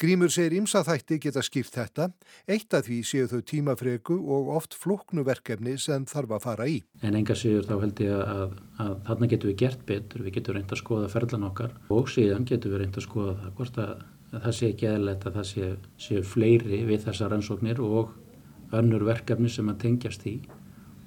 Grímur 0.00 0.32
segir 0.32 0.56
ímsaþætti 0.56 1.18
geta 1.22 1.44
skýrt 1.44 1.76
þetta, 1.76 2.08
eitt 2.48 2.74
af 2.74 2.88
því 2.88 3.02
séu 3.06 3.28
þau 3.30 3.42
tímafregu 3.52 4.16
og 4.16 4.48
oft 4.56 4.74
floknu 4.74 5.22
verkefni 5.28 5.76
sem 5.78 6.08
þarf 6.08 6.38
að 6.38 6.46
fara 6.46 6.66
í. 6.66 6.80
En 7.04 7.18
enga 7.18 7.36
séur 7.38 7.68
þá 7.68 7.76
held 7.84 8.02
ég 8.02 8.16
að, 8.16 8.56
að, 8.82 8.96
þarna 9.10 9.30
getur 9.34 9.52
við 9.52 9.60
gert 9.62 9.84
betur, 9.86 10.24
við 10.24 10.38
getum 10.40 10.58
reynd 10.58 10.72
að 10.72 10.82
skoða 10.82 11.12
ferðlan 11.12 11.46
okkar 11.52 11.76
og 11.92 12.10
síðan 12.10 12.48
getum 12.48 12.74
við 12.74 12.82
reynd 12.86 12.98
að 12.98 13.06
skoða 13.06 13.36
það 13.44 13.54
hvort 13.60 13.80
að, 13.84 13.94
að 14.32 14.48
það 14.48 14.58
sé 14.58 14.72
ekki 14.72 14.90
eðlert 14.90 15.28
að 15.28 15.38
það 15.38 15.48
séu 15.52 15.70
sé 16.08 16.26
fleiri 16.32 16.82
við 16.88 17.06
þessar 17.06 17.34
rannsóknir 17.36 17.84
og 17.84 18.16
önnur 18.80 19.04
verkefni 19.06 19.50
sem 19.52 19.68
að 19.72 19.80
tengjast 19.84 20.26
í 20.28 20.34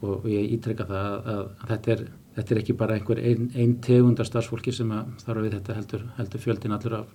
og, 0.01 0.22
og 0.22 0.29
ég 0.29 0.55
ítrekka 0.57 0.88
það 0.89 1.05
að, 1.10 1.29
að, 1.34 1.43
að 1.60 1.72
þetta, 1.74 1.95
er, 1.95 2.03
þetta 2.38 2.55
er 2.55 2.62
ekki 2.62 2.77
bara 2.81 2.98
einhver 2.98 3.22
einn 3.22 3.48
ein 3.55 3.77
tegundar 3.86 4.29
starfsfólki 4.29 4.74
sem 4.75 4.91
þarf 5.24 5.38
að 5.38 5.45
við 5.48 5.55
þetta 5.60 5.77
heldur, 5.79 6.10
heldur 6.19 6.43
fjöldin 6.45 6.75
allur 6.77 6.98
af, 7.01 7.13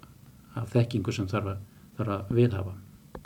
af 0.62 0.72
þekkingu 0.74 1.14
sem 1.14 1.28
þarf 1.30 1.54
að, 1.54 1.60
þarf 1.98 2.16
að 2.16 2.32
viðhafa 2.40 2.74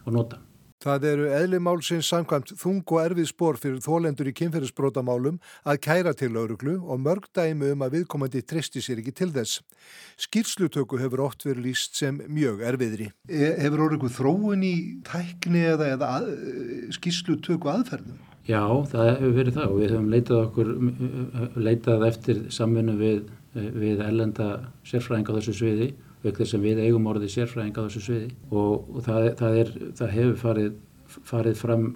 og 0.05 0.13
nota. 0.19 0.41
Það 0.85 1.07
eru 1.09 1.29
eðlimálsins 1.33 2.09
samkvæmt 2.13 2.51
þung 2.61 2.83
og 2.93 3.01
erfið 3.01 3.29
spór 3.31 3.57
fyrir 3.61 3.81
þólendur 3.81 4.29
í 4.29 4.35
kynferðisbrótamálum 4.37 5.39
að 5.65 5.81
kæra 5.87 6.13
til 6.13 6.29
lauruglu 6.35 6.75
og 6.83 7.01
mörg 7.01 7.31
dæmi 7.33 7.71
um 7.73 7.85
að 7.87 7.97
viðkomandi 7.99 8.43
tristi 8.45 8.83
sér 8.85 9.01
ekki 9.01 9.15
til 9.17 9.31
þess. 9.33 9.63
Skýrslutöku 10.21 11.01
hefur 11.01 11.25
oft 11.25 11.47
verið 11.49 11.71
líst 11.71 11.97
sem 11.97 12.21
mjög 12.29 12.61
erfiðri. 12.69 13.09
E 13.33 13.55
hefur 13.65 13.87
orðið 13.87 13.97
eitthvað 13.97 14.17
þróun 14.19 14.69
í 14.69 14.75
tækni 15.09 15.65
eða, 15.73 15.91
eða 15.97 16.13
að, 16.19 16.31
skýrslutöku 16.99 17.73
aðferðum? 17.73 18.21
Já, 18.45 18.61
það 18.93 19.09
hefur 19.09 19.37
verið 19.39 19.57
það 19.57 19.71
og 19.71 19.79
við 19.81 19.95
höfum 19.95 20.11
leitað 20.13 20.41
okkur, 20.43 20.75
leitað 21.57 22.09
eftir 22.11 22.43
samfunnu 22.53 22.99
við, 23.01 23.23
við 23.57 24.05
ellenda 24.05 24.51
sérfræðinga 24.85 25.33
á 25.33 25.37
þessu 25.39 25.63
sviði 25.63 25.95
auk 26.25 26.41
þess 26.41 26.57
að 26.57 26.67
við 26.69 26.83
eigum 26.87 27.07
orðið 27.13 27.35
sérfræðing 27.35 27.79
á 27.79 27.85
þessu 27.85 28.03
sviði 28.07 28.33
og 28.51 28.99
það, 29.07 29.31
það, 29.41 29.61
er, 29.63 29.73
það 30.01 30.13
hefur 30.19 30.37
farið, 30.45 30.75
farið 31.31 31.57
fram 31.61 31.87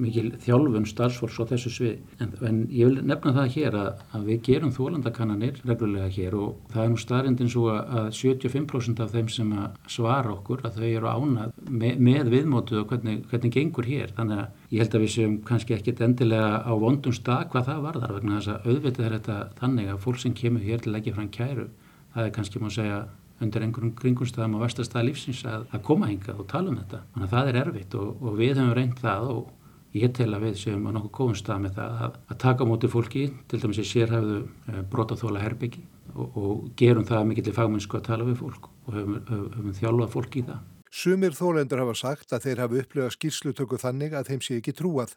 mikil 0.00 0.32
þjálfun 0.42 0.86
starfsfólks 0.88 1.36
á 1.38 1.44
þessu 1.52 1.70
sviði. 1.70 1.98
En, 2.22 2.32
en 2.46 2.60
ég 2.74 2.88
vil 2.88 3.04
nefna 3.06 3.32
það 3.36 3.50
hér 3.54 3.76
að, 3.78 4.02
að 4.16 4.26
við 4.28 4.40
gerum 4.48 4.72
þólandakannanir 4.74 5.60
reglulega 5.66 6.10
hér 6.14 6.36
og 6.38 6.72
það 6.72 6.84
er 6.84 6.90
nú 6.90 7.00
starrendin 7.02 7.52
svo 7.52 7.68
að 7.74 8.08
75% 8.18 9.02
af 9.04 9.14
þeim 9.14 9.30
sem 9.32 9.52
svara 9.90 10.34
okkur 10.34 10.64
að 10.66 10.80
þau 10.80 10.88
eru 10.88 11.10
ánað 11.10 11.54
með, 11.68 12.02
með 12.08 12.32
viðmótu 12.34 12.80
og 12.82 12.88
hvernig, 12.90 13.22
hvernig 13.30 13.54
gengur 13.54 13.90
hér. 13.90 14.14
Þannig 14.18 14.44
að 14.44 14.74
ég 14.74 14.84
held 14.84 14.98
að 14.98 15.06
við 15.06 15.14
séum 15.14 15.36
kannski 15.50 15.78
ekkit 15.78 16.04
endilega 16.06 16.62
á 16.66 16.72
vondum 16.80 17.14
stað 17.14 17.48
hvað 17.54 17.68
það 17.70 17.84
varðar 17.88 18.16
vegna 18.18 18.40
þess 18.40 18.54
að 18.54 18.70
auðvitað 18.70 19.08
er 19.08 19.18
þetta 19.18 19.40
þannig 19.60 19.92
að 19.92 20.02
fólk 20.06 20.22
sem 20.22 20.38
kemur 20.42 20.64
hér 20.64 20.82
til 20.82 20.90
að 20.90 20.98
leggja 20.98 21.18
fram 21.18 21.30
kæru, 21.34 21.68
það 22.16 22.26
er 22.26 22.34
kannski 22.34 22.62
má 22.62 22.72
segja 22.72 23.04
undir 23.44 23.64
einhverjum 23.64 23.92
kringumstæðum 24.00 24.56
á 24.58 24.64
vestastæða 24.64 25.06
lífsins 25.08 25.42
að, 25.48 25.66
að 25.70 25.84
koma 25.86 26.08
hingað 26.10 26.40
og 26.42 26.48
tala 26.50 26.72
um 26.72 26.80
þetta. 26.80 27.02
Þannig 27.14 27.28
að 27.28 27.34
það 27.36 27.50
er 27.50 27.60
erfitt 27.62 27.96
og, 28.00 28.10
og 28.24 28.38
við 28.40 28.54
höfum 28.58 28.74
reynd 28.78 29.00
það 29.02 29.30
og 29.34 29.52
ég 29.94 30.14
tel 30.16 30.30
að 30.34 30.46
við 30.48 30.60
séum 30.60 30.86
á 30.88 30.90
nokkuð 30.96 31.14
góðum 31.18 31.38
stað 31.38 31.64
með 31.64 31.76
það 31.78 32.04
að, 32.06 32.20
að 32.32 32.38
taka 32.44 32.68
mútið 32.68 32.94
fólki, 32.94 33.24
til 33.50 33.60
dæmis 33.62 33.80
ég 33.80 33.90
sér 33.90 34.14
hafðu 34.14 34.38
e, 34.42 34.82
brotaþóla 34.90 35.42
herbyggi 35.44 35.84
og, 36.14 36.38
og 36.40 36.64
gerum 36.78 37.06
það 37.06 37.28
mikillir 37.30 37.56
fagmennsku 37.56 38.00
að 38.00 38.06
tala 38.08 38.26
við 38.26 38.40
fólk 38.42 38.70
og 38.70 38.96
höfum, 38.96 39.20
höfum, 39.28 39.50
höfum 39.54 39.76
þjálfað 39.78 40.16
fólki 40.16 40.42
í 40.42 40.48
það. 40.48 40.62
Sumir 40.94 41.34
þólendur 41.34 41.80
hafa 41.82 41.94
sagt 41.98 42.32
að 42.36 42.44
þeir 42.44 42.60
hafi 42.62 42.80
upplifað 42.84 43.14
skýrslutöku 43.16 43.78
þannig 43.82 44.12
að 44.14 44.28
þeim 44.28 44.42
sé 44.46 44.58
ekki 44.60 44.74
trúað. 44.78 45.16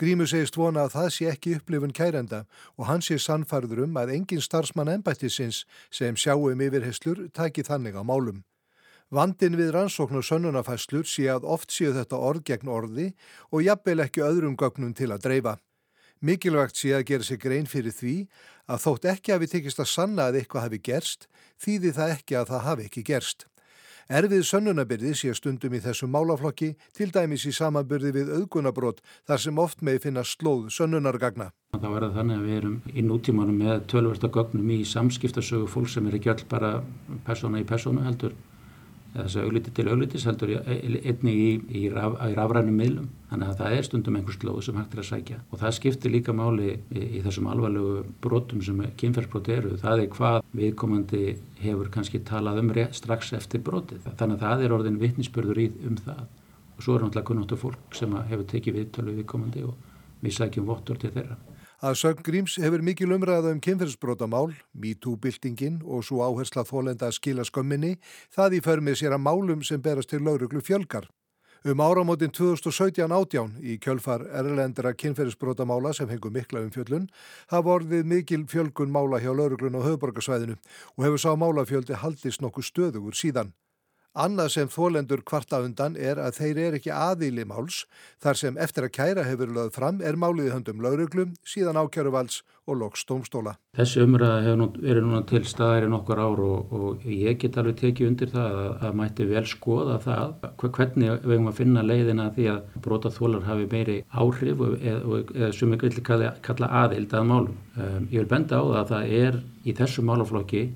Grímu 0.00 0.24
segist 0.24 0.56
vona 0.56 0.86
að 0.86 0.94
það 0.94 1.08
sé 1.12 1.26
ekki 1.28 1.52
upplifun 1.58 1.92
kærenda 1.92 2.38
og 2.78 2.86
hann 2.88 3.04
sé 3.04 3.18
sannfarður 3.20 3.82
um 3.84 3.98
að 4.00 4.14
engin 4.14 4.40
starfsmann 4.40 4.88
ennbættisins 4.94 5.66
sem 5.92 6.16
sjáum 6.16 6.64
yfirheslur 6.64 7.26
taki 7.36 7.60
þannig 7.68 8.00
á 8.00 8.02
málum. 8.08 8.40
Vandin 9.12 9.60
við 9.60 9.74
rannsókn 9.76 10.16
og 10.16 10.24
sönnunafæslur 10.24 11.04
sé 11.04 11.28
að 11.28 11.44
oft 11.44 11.76
séu 11.76 11.92
þetta 11.92 12.16
orð 12.16 12.46
gegn 12.48 12.72
orði 12.72 13.10
og 13.52 13.66
jafnvel 13.68 14.00
ekki 14.06 14.24
öðrum 14.24 14.56
gögnum 14.56 14.96
til 14.96 15.12
að 15.12 15.28
dreifa. 15.28 15.58
Mikilvægt 16.24 16.80
sé 16.80 16.96
að 16.96 17.08
gera 17.12 17.28
sig 17.28 17.44
grein 17.44 17.68
fyrir 17.68 17.92
því 17.92 18.16
að 18.64 18.84
þótt 18.88 19.12
ekki 19.12 19.36
hafi 19.36 19.52
tekist 19.58 19.84
að 19.84 19.92
sanna 19.92 20.30
að 20.30 20.40
eitthvað 20.40 20.70
hafi 20.70 20.84
gerst, 20.88 21.28
þýði 21.60 21.96
það 22.00 22.16
ekki 22.16 22.40
að 22.40 22.52
það 22.54 22.68
hafi 22.70 22.88
ekki 22.88 23.10
gerst. 23.12 23.51
Erfið 24.12 24.42
sönnunabyrði 24.44 25.14
sé 25.16 25.30
stundum 25.32 25.72
í 25.72 25.78
þessum 25.80 26.10
málaflokki, 26.12 26.74
til 26.92 27.06
dæmis 27.14 27.46
í 27.48 27.52
samanbyrði 27.56 28.10
við 28.12 28.32
auðgunabrót 28.36 28.98
þar 29.24 29.40
sem 29.40 29.60
oft 29.62 29.80
með 29.80 30.02
finna 30.04 30.24
slóð 30.28 30.66
sönnunargagna. 30.74 31.46
Það 31.78 31.94
var 31.94 32.04
það 32.04 32.18
þannig 32.18 32.36
að 32.36 32.44
við 32.44 32.58
erum 32.58 32.74
í 32.92 33.04
nútímanum 33.08 33.62
með 33.62 33.86
tölversta 33.88 34.28
gögnum 34.34 34.68
í 34.74 34.82
samskiptasögu 34.90 35.70
fólk 35.72 35.88
sem 35.88 36.10
er 36.10 36.18
ekki 36.18 36.32
öll 36.34 36.44
bara 36.50 36.74
persóna 37.24 37.62
í 37.62 37.68
persónu 37.72 38.04
heldur 38.04 38.36
þessu 39.14 39.42
augliti 39.44 39.72
til 39.76 39.88
auglitis 39.92 40.24
heldur 40.28 40.52
einni 40.62 41.32
í, 41.32 41.48
í, 41.68 41.82
raf, 41.92 42.16
í 42.24 42.36
rafrænum 42.36 42.78
miðlum. 42.80 43.10
Þannig 43.30 43.50
að 43.50 43.60
það 43.60 43.76
er 43.76 43.86
stundum 43.88 44.16
einhvers 44.18 44.38
slóð 44.40 44.60
sem 44.66 44.78
hægt 44.80 44.96
er 44.96 45.02
að 45.02 45.08
sækja. 45.08 45.38
Og 45.50 45.60
það 45.60 45.76
skiptir 45.78 46.14
líka 46.14 46.34
máli 46.36 46.70
í, 46.72 47.04
í 47.18 47.22
þessum 47.24 47.48
alvarlegu 47.52 48.02
brotum 48.24 48.64
sem 48.64 48.82
kynferðsbrot 49.02 49.52
eru. 49.52 49.76
Það 49.82 50.04
er 50.04 50.10
hvað 50.16 50.40
viðkomandi 50.62 51.22
hefur 51.62 51.92
kannski 51.92 52.22
talað 52.28 52.62
um 52.64 52.74
strax 52.96 53.32
eftir 53.36 53.64
brotið. 53.64 54.08
Þannig 54.16 54.38
að 54.38 54.44
það 54.46 54.66
er 54.66 54.76
orðin 54.78 55.00
vittnisspörður 55.02 55.62
í 55.62 55.70
um 55.88 55.96
það. 56.00 56.26
Og 56.76 56.84
svo 56.84 56.96
er 56.96 57.04
náttúrulega 57.04 57.28
kunnáttu 57.28 57.60
fólk 57.60 57.96
sem 57.96 58.20
hefur 58.30 58.48
tekið 58.48 58.78
viðtölu 58.80 59.16
viðkomandi 59.20 59.64
og 59.68 59.74
við 60.22 60.38
sækjum 60.38 60.68
vottur 60.68 61.00
til 61.00 61.12
þeirra 61.12 61.36
Að 61.82 61.96
sögn 61.98 62.22
Gríms 62.22 62.52
hefur 62.62 62.82
mikil 62.86 63.10
umræða 63.10 63.50
um 63.50 63.58
kynferðsbrótamál, 63.58 64.52
MeToo-byltingin 64.70 65.80
og 65.82 66.04
svo 66.06 66.20
áhersla 66.22 66.62
þólenda 66.62 67.08
að 67.08 67.16
skila 67.16 67.42
skömminni, 67.42 67.96
það 68.30 68.54
í 68.54 68.60
förmið 68.62 69.00
sér 69.00 69.16
að 69.16 69.24
málum 69.24 69.64
sem 69.66 69.82
berast 69.82 70.12
til 70.12 70.20
lauruglu 70.22 70.62
fjölgar. 70.62 71.08
Um 71.66 71.82
áramótin 71.82 72.30
2017-18 72.38 73.58
í 73.66 73.80
kjölfar 73.82 74.22
erlendra 74.30 74.94
kynferðisbrótamála 74.94 75.90
sem 75.98 76.10
hengur 76.10 76.30
mikla 76.30 76.62
um 76.62 76.70
fjöllun 76.70 77.10
hafa 77.50 77.74
orðið 77.80 78.06
mikil 78.14 78.46
fjölgun 78.46 78.94
mála 78.94 79.18
hjá 79.18 79.32
lauruglun 79.34 79.78
á 79.78 79.82
höfuborgarsvæðinu 79.82 80.60
og 80.94 81.04
hefur 81.08 81.22
sá 81.22 81.34
málafjöldi 81.34 81.98
haldist 81.98 82.46
nokkuð 82.46 82.70
stöðugur 82.70 83.18
síðan. 83.18 83.50
Annað 84.12 84.50
sem 84.52 84.68
þólendur 84.68 85.22
kvarta 85.24 85.62
undan 85.64 85.94
er 85.96 86.18
að 86.20 86.34
þeir 86.36 86.58
eru 86.66 86.76
ekki 86.76 86.90
aðíli 86.92 87.46
máls 87.48 87.86
þar 88.20 88.36
sem 88.36 88.58
eftir 88.60 88.84
að 88.84 88.90
kæra 88.98 89.22
hefur 89.24 89.48
lögð 89.48 89.70
fram 89.78 90.02
er 90.04 90.18
máliði 90.20 90.52
höndum 90.52 90.82
lauruglum, 90.84 91.30
síðan 91.48 91.80
ákjöruvals 91.80 92.42
og 92.68 92.76
loks 92.82 93.06
stómstóla. 93.06 93.54
Þessi 93.72 94.04
umræða 94.04 94.42
hefur 94.44 94.76
verið 94.84 95.06
núna 95.06 95.22
til 95.32 95.40
staðar 95.48 95.86
í 95.86 95.90
nokkur 95.94 96.20
ár 96.20 96.44
og, 96.44 96.76
og 96.76 97.08
ég 97.08 97.40
get 97.40 97.56
alveg 97.56 97.80
tekið 97.80 98.10
undir 98.10 98.32
það 98.34 98.60
að, 98.60 98.68
að 98.84 99.00
mætti 99.00 99.30
vel 99.32 99.44
skoða 99.48 99.96
það 100.04 100.46
hvernig 100.60 101.16
við 101.24 101.32
hefum 101.32 101.50
að 101.54 101.58
finna 101.62 101.88
leiðina 101.88 102.30
því 102.36 102.48
að 102.52 102.78
brota 102.84 103.16
þólar 103.16 103.48
hafi 103.48 103.68
meiri 103.72 103.98
áhrif 104.12 104.64
eða 104.76 105.52
sem 105.56 105.72
við 105.72 105.88
viljum 105.88 106.40
kalla 106.44 106.72
aðild 106.84 107.16
að 107.16 107.28
málum. 107.32 107.58
Um, 107.80 108.06
ég 108.12 108.20
vil 108.20 108.30
benda 108.36 108.60
á 108.60 108.64
það 108.68 108.80
að 108.84 108.92
það 108.92 109.18
er 109.24 109.44
í 109.64 109.80
þessu 109.80 110.04
málaflokki 110.04 110.66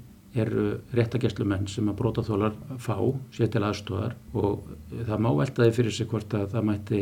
eru 0.43 0.67
réttagjastlumenn 0.97 1.69
sem 1.71 1.89
að 1.91 1.99
brótaþólar 2.01 2.59
fá 2.83 2.97
sér 3.37 3.53
til 3.53 3.65
aðstofar 3.67 4.17
og 4.37 4.69
það 5.07 5.25
má 5.25 5.31
veltaði 5.41 5.77
fyrir 5.79 5.97
sig 5.97 6.11
hvort 6.11 6.37
að 6.37 6.53
það 6.55 6.69
mætti 6.71 7.01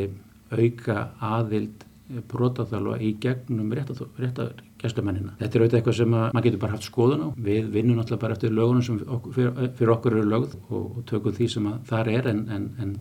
auka 0.54 1.08
aðild 1.34 1.84
brótaþóla 2.28 2.98
í 3.00 3.14
gegnum 3.20 3.72
réttagjastlumennina. 3.72 5.38
Þetta 5.40 5.56
er 5.58 5.64
auðvitað 5.64 5.78
eitthvað 5.78 5.96
sem 5.98 6.12
maður 6.12 6.46
getur 6.46 6.62
bara 6.64 6.76
haft 6.76 6.88
skoðun 6.88 7.24
á. 7.24 7.28
Við 7.48 7.70
vinnum 7.72 7.98
náttúrulega 7.98 8.24
bara 8.26 8.36
eftir 8.36 8.52
lögunum 8.52 8.84
sem 8.84 9.00
fyrir, 9.32 9.70
fyrir 9.78 9.94
okkur 9.96 10.18
eru 10.18 10.28
lögð 10.28 10.56
og, 10.68 10.84
og 10.84 11.06
tökum 11.08 11.36
því 11.38 11.48
sem 11.54 11.70
þar 11.88 12.10
er 12.12 12.28
en, 12.34 12.42
en, 12.52 12.68
en 12.84 12.94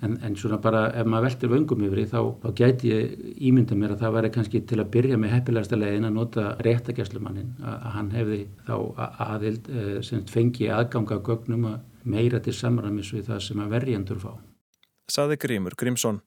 En, 0.00 0.14
en 0.24 0.36
svona 0.36 0.56
bara 0.64 0.86
ef 0.96 1.04
maður 1.04 1.26
veltir 1.26 1.50
vöngum 1.52 1.82
yfir 1.84 2.06
þá, 2.08 2.20
þá 2.40 2.48
gæti 2.56 2.88
ég 2.88 3.10
ímynda 3.50 3.76
mér 3.76 3.92
að 3.92 4.04
það 4.04 4.14
væri 4.16 4.30
kannski 4.36 4.62
til 4.64 4.78
að 4.80 4.92
byrja 4.94 5.18
með 5.20 5.34
heppilegasta 5.34 5.76
legin 5.76 6.08
að 6.08 6.14
nota 6.16 6.44
réttagjastlumannin 6.64 7.50
að 7.60 7.90
hann 7.98 8.08
hefði 8.14 8.40
þá 8.64 8.76
aðild 9.26 9.68
eh, 9.68 9.92
sem 10.06 10.24
fengi 10.30 10.70
aðganga 10.72 11.20
gögnum 11.26 11.68
að 11.74 12.08
meira 12.08 12.40
til 12.40 12.56
samræmis 12.56 13.12
við 13.12 13.28
það 13.28 13.44
sem 13.44 13.60
að 13.60 13.76
verjandur 13.76 14.24
fá. 14.24 14.32
Saði 15.10 15.36
Grímur 15.42 15.76
Grímsson. 15.76 16.22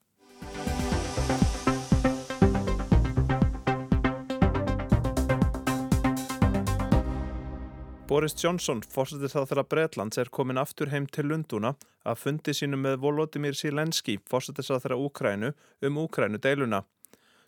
Boris 8.14 8.36
Johnson, 8.38 8.84
fórsetið 8.94 9.32
þá 9.32 9.40
þeirra 9.50 9.62
Breitlands, 9.66 10.20
er 10.22 10.30
komin 10.30 10.60
aftur 10.62 10.92
heim 10.92 11.08
til 11.10 11.24
Lundúna 11.32 11.72
að 12.06 12.20
fundi 12.22 12.54
sínu 12.54 12.78
með 12.78 13.00
Volodymyr 13.02 13.56
Silenski, 13.58 14.20
fórsetið 14.30 14.68
þá 14.68 14.84
þeirra 14.84 14.98
Úkrænu, 15.02 15.50
um 15.88 15.98
Úkrænu 15.98 16.38
deiluna. 16.44 16.84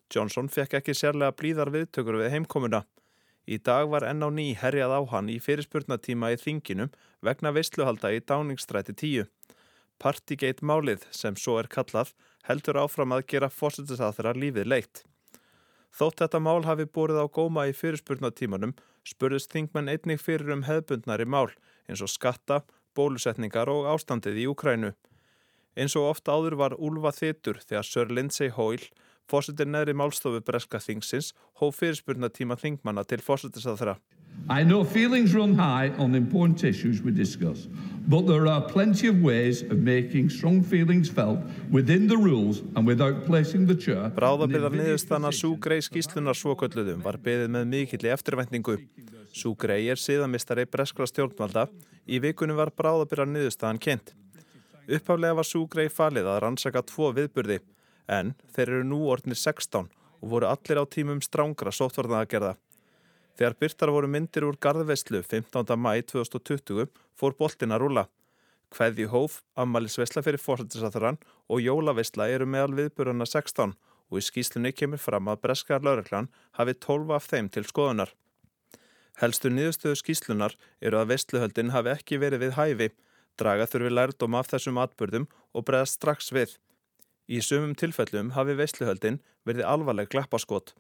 Johnson 0.10 0.50
fekk 0.50 0.80
ekki 0.80 0.96
sérlega 0.98 1.36
blíðar 1.38 1.70
viðtökur 1.76 2.18
við 2.18 2.34
heimkomuna. 2.34 2.80
Í 3.46 3.60
dag 3.62 3.92
var 3.92 4.08
enn 4.10 4.26
á 4.26 4.30
ný 4.34 4.48
herjað 4.58 4.96
á 4.98 5.02
hann 5.12 5.30
í 5.30 5.38
fyrirspurnatíma 5.38 6.34
í 6.34 6.42
þinginum 6.42 6.90
vegna 7.22 7.54
veistluhalda 7.54 8.16
í 8.16 8.24
Dáningstræti 8.26 8.98
10. 9.04 9.30
Partygate 10.02 10.66
málið, 10.66 11.06
sem 11.14 11.38
svo 11.38 11.60
er 11.62 11.70
kallað, 11.70 12.16
heldur 12.50 12.82
áfram 12.82 13.14
að 13.14 13.28
gera 13.36 13.54
fórsetið 13.54 14.02
þá 14.02 14.18
þeirra 14.18 14.34
lífið 14.42 14.74
leitt. 14.74 15.06
Þótt 15.94 16.26
þetta 16.26 16.42
mál 16.42 16.66
hafi 16.66 16.90
búrið 16.90 17.22
á 17.22 17.30
góma 17.30 17.70
í 17.70 17.78
fyrirspurnatímanum 17.78 18.74
spurðist 19.06 19.54
þingmenn 19.54 19.92
einnig 19.92 20.22
fyrir 20.22 20.52
um 20.56 20.66
hefbundnari 20.68 21.28
mál 21.30 21.52
eins 21.90 22.02
og 22.02 22.10
skatta, 22.10 22.64
bólusetningar 22.98 23.70
og 23.70 23.90
ástandið 23.94 24.42
í 24.42 24.48
Ukrænu. 24.52 24.94
Eins 25.76 25.96
og 26.00 26.10
ofta 26.14 26.36
áður 26.36 26.56
var 26.62 26.78
Úlfa 26.80 27.12
Þittur 27.14 27.60
þegar 27.62 27.88
Sir 27.88 28.12
Lindsay 28.12 28.50
Hoyle, 28.56 28.88
fórsetir 29.30 29.68
neðri 29.68 29.96
málstofu 29.98 30.42
Breska 30.46 30.80
Þingsins, 30.80 31.34
hóf 31.60 31.82
fyrirspurnatíma 31.82 32.58
þingmanna 32.62 33.04
til 33.04 33.22
fórsetisæðra. 33.26 33.98
I 34.48 34.64
know 34.64 34.84
feelings 34.84 35.34
run 35.34 35.56
high 35.56 35.90
on 35.98 36.14
important 36.14 36.64
issues 36.64 37.02
we 37.02 37.12
discuss, 37.12 37.68
but 38.08 38.28
there 38.28 38.46
are 38.46 38.62
plenty 38.62 39.08
of 39.08 39.24
ways 39.24 39.64
of 39.64 39.80
making 39.80 40.30
strong 40.30 40.62
feelings 40.62 41.10
felt 41.10 41.40
within 41.72 42.08
the 42.08 42.16
rules 42.16 42.62
and 42.76 42.86
without 42.86 43.26
placing 43.26 43.66
the 43.66 43.74
chair... 43.74 44.12
Bráðabirðar 44.14 44.76
niðurstanna 44.78 45.32
Súgrei 45.34 45.80
skýslunar 45.82 46.38
svokölluðum 46.38 47.02
var 47.02 47.18
beðið 47.18 47.50
með 47.56 47.66
mikilli 47.72 48.12
eftirvæntingu. 48.14 48.78
Súgrei 49.34 49.90
er 49.90 49.98
síðamistari 49.98 50.68
breskra 50.70 51.10
stjórnvalda. 51.10 51.66
Í 52.06 52.22
vikunum 52.22 52.62
var 52.62 52.70
bráðabirðar 52.78 53.32
niðurstanan 53.32 53.82
kent. 53.82 54.14
Upphaflega 54.86 55.40
var 55.42 55.50
Súgrei 55.50 55.90
falið 55.90 56.30
að 56.30 56.44
rannsaka 56.46 56.86
tvo 56.86 57.10
viðburði, 57.18 57.64
en 58.06 58.36
þeir 58.54 58.76
eru 58.76 58.86
nú 58.92 59.02
orðnir 59.10 59.42
16 59.42 59.90
og 60.22 60.30
voru 60.30 60.52
allir 60.54 60.78
á 60.78 60.86
tímum 60.86 61.18
strángra 61.26 61.74
sóttvarnaðagerða. 61.74 62.54
Þegar 63.36 63.56
byrtar 63.60 63.92
voru 63.92 64.08
myndir 64.08 64.46
úr 64.48 64.56
Garðveslu 64.64 65.20
15. 65.20 65.76
mæ 65.76 66.00
2020 66.08 66.88
fór 67.20 67.34
boltin 67.36 67.76
að 67.76 67.82
rúla. 67.84 68.06
Hveði 68.72 69.10
hóf, 69.12 69.42
ammælisvesla 69.60 70.24
fyrir 70.24 70.40
fórsættisaþarann 70.40 71.20
og 71.52 71.64
jólavesla 71.64 72.30
eru 72.32 72.48
meðal 72.48 72.78
viðburuna 72.80 73.28
16 73.28 73.76
og 73.76 74.20
í 74.20 74.24
skýslunni 74.24 74.72
kemur 74.72 75.02
fram 75.02 75.28
að 75.32 75.42
Breskar 75.44 75.84
lauriklan 75.84 76.30
hafi 76.56 76.78
12 76.88 77.12
af 77.18 77.28
þeim 77.28 77.50
til 77.52 77.66
skoðunar. 77.68 78.14
Helstu 79.20 79.52
niðurstöðu 79.52 80.00
skýslunar 80.00 80.56
eru 80.82 81.00
að 81.00 81.12
vestluhöldin 81.14 81.72
hafi 81.76 81.92
ekki 81.92 82.20
verið 82.24 82.46
við 82.46 82.56
hæfi, 82.60 82.90
draga 83.40 83.68
þurfi 83.68 83.92
lærdom 83.92 84.40
af 84.40 84.52
þessum 84.52 84.80
atbyrðum 84.80 85.28
og 85.52 85.68
bregða 85.68 85.92
strax 85.92 86.32
við. 86.36 86.56
Í 87.28 87.40
sumum 87.44 87.76
tilfellum 87.76 88.32
hafi 88.36 88.56
vestluhöldin 88.60 89.22
verið 89.48 89.68
alvarleg 89.68 90.12
glappaskott. 90.12 90.76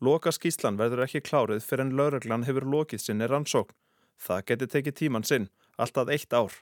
Loka 0.00 0.32
skýslan 0.34 0.76
verður 0.76 1.06
ekki 1.06 1.22
klárið 1.24 1.64
fyrir 1.64 1.86
en 1.86 1.96
lauruglan 1.96 2.44
hefur 2.44 2.66
lokið 2.68 3.00
sinni 3.00 3.28
rannsókn. 3.30 3.74
Það 4.20 4.42
geti 4.48 4.66
tekið 4.72 4.96
tíman 5.00 5.24
sinn, 5.24 5.48
alltaf 5.80 6.10
eitt 6.12 6.32
ár. 6.36 6.52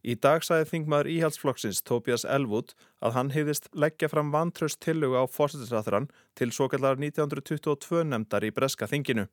Í 0.00 0.14
dag 0.16 0.42
sagði 0.42 0.66
þingmaður 0.70 1.10
íhaldsflokksins 1.12 1.82
Tobias 1.84 2.24
Elwood 2.24 2.72
að 3.04 3.14
hann 3.18 3.32
hefðist 3.34 3.68
leggja 3.76 4.08
fram 4.08 4.30
vantraust 4.32 4.80
tilluga 4.80 5.22
á 5.22 5.26
fórsetisræðurann 5.28 6.08
til 6.40 6.48
svo 6.56 6.70
kallar 6.72 6.96
1922 6.96 8.06
nefndar 8.08 8.46
í 8.48 8.52
Breska 8.56 8.88
þinginu. 8.88 9.26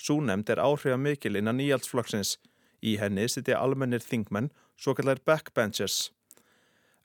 Sú 0.00 0.18
nefnd 0.24 0.54
er 0.54 0.62
áhrifa 0.64 0.96
mikil 0.96 1.36
innan 1.36 1.60
íhaldsflokksins. 1.60 2.38
Í 2.80 2.96
henni 3.00 3.28
sitja 3.28 3.60
almennir 3.60 4.00
þingmenn, 4.00 4.50
svo 4.76 4.94
kallar 4.96 5.20
backbenchers. 5.24 6.10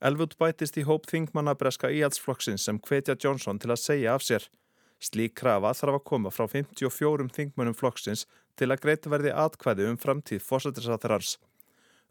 Elwood 0.02 0.38
bætist 0.40 0.80
í 0.80 0.88
hóp 0.88 1.06
þingmanna 1.12 1.54
Breska 1.60 1.92
íhaldsflokksins 1.92 2.64
sem 2.66 2.80
hvetja 2.80 3.18
Johnson 3.20 3.60
til 3.60 3.76
að 3.76 3.84
segja 3.84 4.16
af 4.16 4.24
sér. 4.24 4.48
Slík 5.02 5.34
krafa 5.40 5.72
þarf 5.74 5.98
að 5.98 6.08
koma 6.12 6.30
frá 6.30 6.46
54 6.46 7.32
þingmönum 7.34 7.78
flokksins 7.78 8.28
til 8.60 8.70
að 8.70 8.84
greita 8.84 9.10
verði 9.10 9.32
atkvæði 9.34 9.88
um 9.90 9.98
framtíð 9.98 10.44
fórsættisáþarars. 10.46 11.38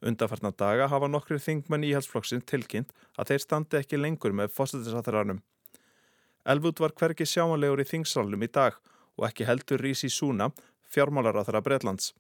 Undarfarnar 0.03 0.57
daga 0.59 0.89
hafa 0.91 1.11
nokkri 1.13 1.39
þingmenn 1.39 1.85
íhalsflokksins 1.87 2.47
tilkynnt 2.51 2.91
að 3.17 3.31
þeir 3.31 3.45
standi 3.45 3.79
ekki 3.79 4.01
lengur 4.01 4.35
með 4.35 4.51
fórsættisáþararnum. 4.57 5.43
Elvud 6.51 6.81
var 6.81 6.97
hverki 6.97 7.29
sjámanlegur 7.29 7.85
í 7.85 7.87
þingsalunum 7.87 8.43
í 8.43 8.51
dag 8.51 8.81
og 9.21 9.29
ekki 9.29 9.47
heldur 9.47 9.83
Rísi 9.85 10.09
Súna, 10.11 10.51
fjármálar 10.91 11.37
á 11.37 11.45
þeirra 11.45 11.63
Breitlands. 11.63 12.15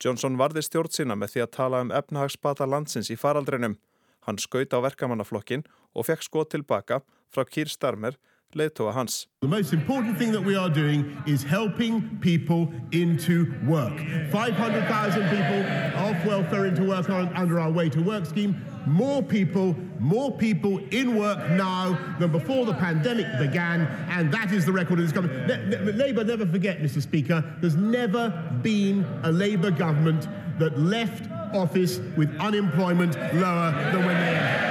Johnson 0.00 0.38
varði 0.40 0.62
stjórn 0.64 0.94
sína 0.94 1.16
með 1.18 1.34
því 1.34 1.44
að 1.44 1.54
tala 1.58 1.80
um 1.84 1.90
efnahagsbata 1.92 2.64
landsins 2.64 3.10
í 3.12 3.18
faraldrinum. 3.20 3.76
Hann 4.24 4.38
skaut 4.40 4.72
á 4.72 4.78
verkamannaflokkin 4.80 5.66
og 5.92 6.06
fekk 6.08 6.24
skot 6.24 6.54
tilbaka 6.54 7.02
frá 7.28 7.44
Kýr 7.44 7.68
Starmer 7.68 8.16
leiðtóa 8.54 8.92
hans. 8.92 9.26
The 9.42 9.48
most 9.48 9.72
important 9.72 10.18
thing 10.18 10.32
that 10.32 10.42
we 10.42 10.56
are 10.56 10.68
doing 10.68 11.16
is 11.26 11.42
helping 11.42 12.18
people 12.20 12.72
into 12.92 13.54
work. 13.66 13.96
500,000 14.30 15.28
people 15.28 15.60
off 16.04 16.24
welfare 16.26 16.66
into 16.66 16.84
work 16.84 17.08
under 17.08 17.60
our 17.60 17.70
way 17.70 17.88
to 17.88 18.02
work 18.02 18.26
scheme. 18.26 18.56
More 18.86 19.22
people, 19.22 19.76
more 19.98 20.32
people 20.36 20.78
in 20.90 21.16
work 21.16 21.50
now 21.50 21.98
than 22.18 22.32
before 22.32 22.64
the 22.64 22.74
pandemic 22.74 23.26
began, 23.38 23.82
and 24.10 24.32
that 24.32 24.52
is 24.52 24.64
the 24.64 24.72
record 24.72 24.98
of 24.98 25.04
this 25.04 25.12
government. 25.12 25.96
Labour, 25.96 26.24
never 26.24 26.46
forget, 26.46 26.80
Mr. 26.80 27.02
Speaker, 27.02 27.44
there's 27.60 27.76
never 27.76 28.30
been 28.62 29.04
a 29.22 29.30
Labour 29.30 29.70
government 29.70 30.28
that 30.58 30.78
left 30.78 31.30
office 31.54 31.98
with 32.16 32.34
unemployment 32.40 33.16
lower 33.34 33.72
than 33.92 34.06
when 34.06 34.16
they 34.16 34.36
entered. 34.36 34.69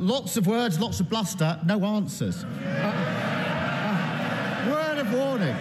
Lots 0.00 0.38
of 0.38 0.46
words, 0.46 0.80
lots 0.80 1.00
of 1.00 1.10
bluster, 1.10 1.60
no 1.66 1.84
answers. 1.84 2.44
Uh, 2.44 2.48
uh, 3.86 4.70
word 4.70 4.98
of 4.98 5.12
warning. 5.12 5.56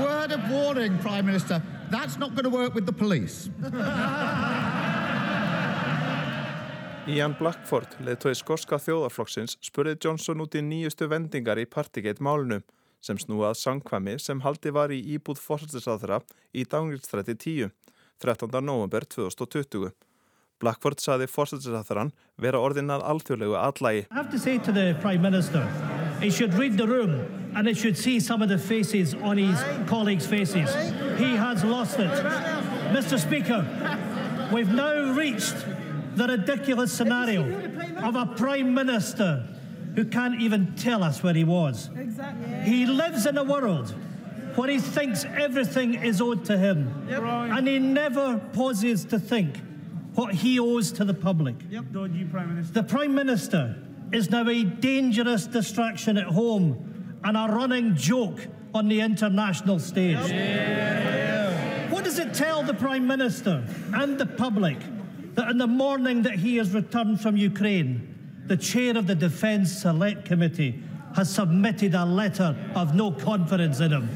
Word 0.00 0.32
of 0.32 0.50
warning, 0.50 0.98
Prime 0.98 1.24
Minister. 1.24 1.62
That's 1.88 2.18
not 2.18 2.34
going 2.34 2.42
to 2.42 2.50
work 2.50 2.74
with 2.74 2.84
the 2.84 2.92
police. 2.92 3.48
Ian 7.06 7.36
Blackford, 7.38 7.86
leðtói 8.02 8.34
skorska 8.34 8.80
þjóðarflokksins, 8.82 9.54
spurði 9.62 10.00
Johnson 10.02 10.42
út 10.42 10.56
í 10.58 10.62
nýjustu 10.64 11.06
vendingar 11.06 11.60
í 11.62 11.66
Partygate 11.70 12.24
málunu 12.24 12.58
sem 13.04 13.20
snúað 13.22 13.54
sangkvæmi 13.60 14.16
sem 14.18 14.40
haldi 14.42 14.72
var 14.74 14.90
í 14.90 14.98
íbúð 15.14 15.38
fórsættisáðra 15.44 16.18
í 16.50 16.64
Dánilstræti 16.66 17.36
10, 17.38 17.70
13. 18.24 18.58
november 18.64 19.06
2020. 19.14 19.94
Blackford 20.64 20.96
saði 21.02 21.26
fórsættisáþarann 21.28 22.14
vera 22.40 22.60
orðinað 22.64 23.02
alþjóðlegu 23.04 23.56
allægi. 23.60 24.06
I 24.10 24.14
have 24.16 24.30
to 24.30 24.38
say 24.38 24.56
to 24.58 24.72
the 24.72 24.96
Prime 25.02 25.20
Minister, 25.20 25.64
he 26.22 26.30
should 26.30 26.54
read 26.54 26.78
the 26.78 26.88
room 26.88 27.52
and 27.54 27.68
he 27.68 27.74
should 27.74 27.98
see 27.98 28.18
some 28.18 28.40
of 28.40 28.48
the 28.48 28.56
faces 28.58 29.12
on 29.14 29.36
his 29.36 29.60
colleagues' 29.86 30.26
faces. 30.26 30.72
He 31.18 31.36
has 31.36 31.62
lost 31.64 31.98
it. 32.00 32.10
Mr 32.96 33.18
Speaker, 33.18 33.60
we've 34.52 34.72
now 34.72 35.12
reached 35.12 35.54
the 36.16 36.26
ridiculous 36.28 36.92
scenario 36.92 37.42
of 38.02 38.16
a 38.16 38.24
Prime 38.26 38.72
Minister 38.72 39.46
who 39.94 40.04
can't 40.06 40.40
even 40.40 40.74
tell 40.76 41.04
us 41.04 41.22
where 41.22 41.34
he 41.34 41.44
was. 41.44 41.90
He 42.64 42.86
lives 42.86 43.26
in 43.26 43.36
a 43.36 43.44
world 43.44 43.94
where 44.56 44.70
he 44.70 44.78
thinks 44.78 45.24
everything 45.24 45.94
is 46.02 46.20
owed 46.20 46.44
to 46.46 46.56
him 46.56 46.88
and 47.10 47.68
he 47.68 47.78
never 47.78 48.38
pauses 48.52 49.04
to 49.06 49.18
think 49.18 49.60
what 50.14 50.34
he 50.34 50.58
owes 50.58 50.92
to 50.92 51.04
the 51.04 51.14
public. 51.14 51.56
Yep. 51.70 51.84
You, 51.92 52.28
Prime 52.30 52.54
Minister. 52.54 52.72
The 52.72 52.82
Prime 52.82 53.14
Minister 53.14 53.76
is 54.12 54.30
now 54.30 54.48
a 54.48 54.64
dangerous 54.64 55.46
distraction 55.46 56.16
at 56.16 56.26
home 56.26 57.20
and 57.24 57.36
a 57.36 57.52
running 57.52 57.96
joke 57.96 58.46
on 58.74 58.88
the 58.88 59.00
international 59.00 59.78
stage. 59.78 60.18
Yeah. 60.28 61.90
What 61.90 62.04
does 62.04 62.18
it 62.18 62.34
tell 62.34 62.62
the 62.62 62.74
Prime 62.74 63.06
Minister 63.06 63.64
and 63.92 64.18
the 64.18 64.26
public 64.26 64.78
that 65.34 65.50
in 65.50 65.58
the 65.58 65.66
morning 65.66 66.22
that 66.22 66.34
he 66.34 66.56
has 66.56 66.72
returned 66.72 67.20
from 67.20 67.36
Ukraine, 67.36 68.42
the 68.46 68.56
chair 68.56 68.96
of 68.96 69.06
the 69.06 69.14
Defence 69.14 69.72
Select 69.72 70.24
Committee 70.24 70.82
has 71.16 71.32
submitted 71.32 71.94
a 71.94 72.04
letter 72.04 72.56
of 72.74 72.94
no 72.94 73.10
confidence 73.10 73.80
in 73.80 73.92
him? 73.92 74.08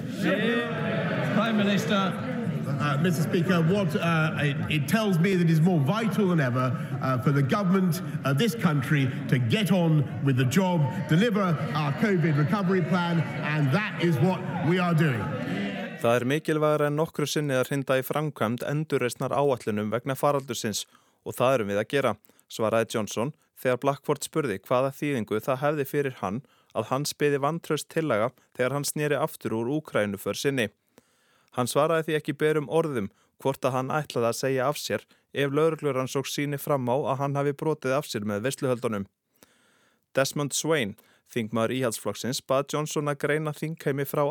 Prime 1.34 1.56
Minister, 1.56 2.38
uh, 2.81 2.99
Mr. 2.99 3.23
Speaker, 3.23 3.61
what 3.62 3.95
uh, 3.97 4.33
it, 4.38 4.57
it, 4.71 4.88
tells 4.88 5.19
me 5.19 5.35
that 5.35 5.51
is 5.51 5.61
more 5.61 5.81
vital 5.81 6.29
than 6.29 6.41
ever 6.41 6.73
uh, 7.03 7.19
for 7.19 7.33
the 7.33 7.43
government 7.43 8.03
of 8.25 8.38
this 8.38 8.55
country 8.55 9.11
to 9.29 9.38
get 9.38 9.73
on 9.73 10.05
with 10.25 10.37
the 10.37 10.45
job, 10.45 10.81
deliver 11.09 11.57
our 11.75 11.93
COVID 11.95 12.38
recovery 12.38 12.83
plan, 12.83 13.21
and 13.55 13.73
that 13.73 14.03
is 14.03 14.17
what 14.19 14.41
we 14.69 14.79
are 14.79 14.95
doing. 14.95 15.25
Það 15.99 16.14
er 16.14 16.25
mikilvægur 16.31 16.85
en 16.87 16.95
nokkru 16.95 17.27
sinni 17.27 17.57
að 17.59 17.73
hrinda 17.73 17.97
í 17.99 18.05
framkvæmt 18.07 18.62
endurreysnar 18.62 19.33
áallunum 19.35 19.91
vegna 19.91 20.14
faraldursins 20.14 20.85
og 21.27 21.35
það 21.35 21.55
erum 21.57 21.73
við 21.73 21.81
að 21.83 21.88
gera, 21.91 22.12
svaraði 22.47 22.93
Johnson 22.95 23.33
þegar 23.59 23.81
Blackford 23.83 24.23
spurði 24.23 24.61
hvaða 24.62 24.93
þýðingu 24.95 25.41
það 25.43 25.62
hefði 25.64 25.87
fyrir 25.91 26.17
hann 26.21 26.38
að 26.79 26.93
hann 26.93 27.07
spiði 27.09 27.41
vantraust 27.43 27.88
tillaga 27.91 28.31
þegar 28.57 28.77
hann 28.77 28.87
snýri 28.87 29.19
aftur 29.19 29.57
úr 29.59 29.73
Úkrænu 29.79 30.21
för 30.23 30.38
sinni. 30.38 30.69
Hann 31.56 31.70
svaraði 31.70 32.08
því 32.08 32.18
ekki 32.18 32.37
berum 32.42 32.68
orðum 32.68 33.11
hvort 33.42 33.64
að 33.64 33.76
hann 33.76 33.92
ætlaði 33.94 34.30
að 34.30 34.38
segja 34.40 34.68
af 34.68 34.80
sér 34.80 35.04
ef 35.32 35.52
laurugluransók 35.54 36.26
síni 36.26 36.58
fram 36.58 36.88
á 36.90 36.96
að 36.96 37.18
hann 37.22 37.38
hafi 37.38 37.54
brotið 37.56 37.94
af 37.98 38.08
sér 38.08 38.26
með 38.26 38.48
veisluhöldunum. 38.48 39.06
Desmond 40.16 40.56
Swain, 40.56 40.96
bað 42.49 42.71
Johnson 42.73 43.11
að 43.12 43.19
greina 43.25 43.53
þingheimi 43.53 44.07
frá 44.09 44.25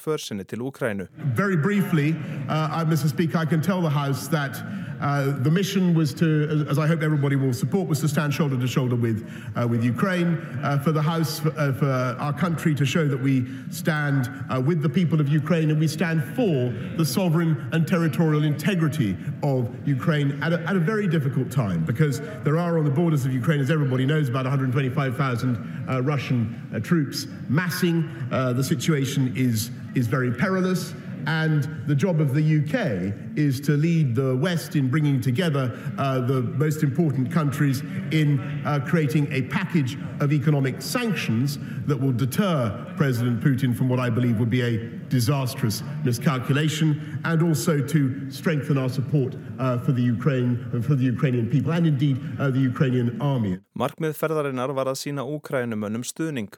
försinni 0.00 0.44
til 0.48 0.62
Úkrænu. 0.62 1.08
Very 1.34 1.56
briefly, 1.56 2.16
uh, 2.48 2.84
Mr. 2.84 3.08
Speaker, 3.08 3.38
I 3.38 3.44
can 3.44 3.60
tell 3.60 3.82
the 3.82 3.90
House 3.90 4.28
that 4.28 4.56
uh, 5.02 5.32
the 5.42 5.50
mission 5.50 5.94
was 5.94 6.14
to, 6.14 6.66
as 6.70 6.78
I 6.78 6.86
hope 6.86 7.02
everybody 7.02 7.34
will 7.36 7.52
support, 7.52 7.88
was 7.88 8.00
to 8.00 8.08
stand 8.08 8.32
shoulder 8.32 8.56
to 8.56 8.68
shoulder 8.68 8.94
with, 8.94 9.28
uh, 9.56 9.66
with 9.66 9.82
Ukraine, 9.82 10.38
uh, 10.62 10.78
for 10.78 10.92
the 10.92 11.02
House, 11.02 11.44
uh, 11.44 11.72
for, 11.78 11.90
our 12.22 12.32
country 12.32 12.74
to 12.76 12.86
show 12.86 13.08
that 13.08 13.20
we 13.20 13.44
stand 13.70 14.30
uh, 14.48 14.60
with 14.60 14.80
the 14.80 14.88
people 14.88 15.20
of 15.20 15.28
Ukraine 15.28 15.70
and 15.70 15.80
we 15.80 15.88
stand 15.88 16.22
for 16.36 16.72
the 16.96 17.04
sovereign 17.04 17.68
and 17.72 17.86
territorial 17.86 18.44
integrity 18.44 19.16
of 19.42 19.68
Ukraine 19.86 20.40
at 20.42 20.52
a, 20.52 20.60
at 20.68 20.76
a 20.76 20.78
very 20.78 21.08
difficult 21.08 21.50
time 21.50 21.84
because 21.84 22.20
there 22.44 22.56
are 22.56 22.78
on 22.78 22.84
the 22.84 22.90
borders 22.90 23.26
of 23.26 23.32
Ukraine, 23.32 23.60
as 23.60 23.70
everybody 23.70 24.06
knows, 24.06 24.28
about 24.28 24.44
125,000 24.44 26.04
Russian 26.04 26.21
Russian 26.22 26.70
uh, 26.72 26.78
troops 26.78 27.26
massing. 27.48 28.08
Uh, 28.30 28.52
the 28.52 28.62
situation 28.62 29.32
is, 29.36 29.72
is 29.96 30.06
very 30.06 30.30
perilous. 30.30 30.94
And 31.26 31.68
the 31.86 31.94
job 31.94 32.20
of 32.20 32.34
the 32.34 32.42
UK 32.42 33.36
is 33.36 33.60
to 33.62 33.72
lead 33.72 34.14
the 34.14 34.36
West 34.36 34.76
in 34.76 34.90
bringing 34.90 35.20
together 35.20 35.72
uh, 35.98 36.20
the 36.20 36.42
most 36.42 36.82
important 36.82 37.30
countries 37.32 37.80
in 38.10 38.40
uh, 38.64 38.80
creating 38.86 39.30
a 39.32 39.42
package 39.42 39.96
of 40.20 40.32
economic 40.32 40.82
sanctions 40.82 41.58
that 41.86 41.98
will 41.98 42.12
deter 42.12 42.94
President 42.96 43.40
Putin 43.40 43.76
from 43.76 43.88
what 43.88 43.98
I 43.98 44.10
believe 44.10 44.38
would 44.38 44.50
be 44.50 44.62
a 44.62 44.78
disastrous 45.08 45.82
miscalculation, 46.04 47.20
and 47.24 47.42
also 47.42 47.80
to 47.80 48.30
strengthen 48.30 48.78
our 48.78 48.88
support 48.88 49.36
uh, 49.58 49.78
for, 49.78 49.92
the 49.92 50.02
Ukraine, 50.02 50.82
for 50.82 50.94
the 50.94 51.04
Ukrainian 51.04 51.50
people 51.50 51.72
and 51.72 51.86
indeed 51.86 52.20
uh, 52.38 52.50
the 52.50 52.60
Ukrainian 52.60 53.20
army. 53.20 53.58
Markmið 53.76 54.16
ferðarinnar 54.16 54.72
var 54.72 54.88
að 54.92 55.00
sína 55.04 55.26
Úkrænumönnum 55.36 56.04
stuðning. 56.04 56.50